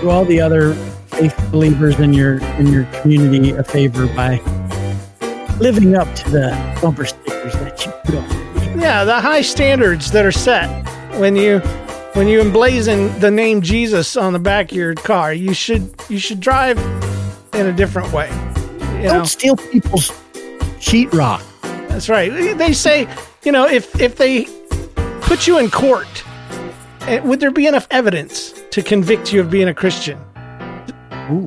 [0.00, 0.74] Do all the other
[1.08, 4.40] faith believers in your in your community a favor by
[5.58, 8.80] living up to the bumper stickers that you put on.
[8.80, 10.68] Yeah, the high standards that are set
[11.18, 11.58] when you
[12.14, 16.18] when you emblazon the name Jesus on the back of your car, you should you
[16.18, 16.78] should drive
[17.54, 18.28] in a different way.
[19.02, 19.24] Don't know?
[19.24, 20.10] steal people's
[20.78, 21.42] sheetrock.
[21.88, 22.56] That's right.
[22.56, 23.08] They say,
[23.42, 24.46] you know, if if they
[25.22, 26.24] put you in court,
[27.08, 30.18] Eh, would there be enough evidence to convict you of being a Christian?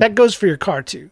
[0.00, 1.11] That goes for your car too.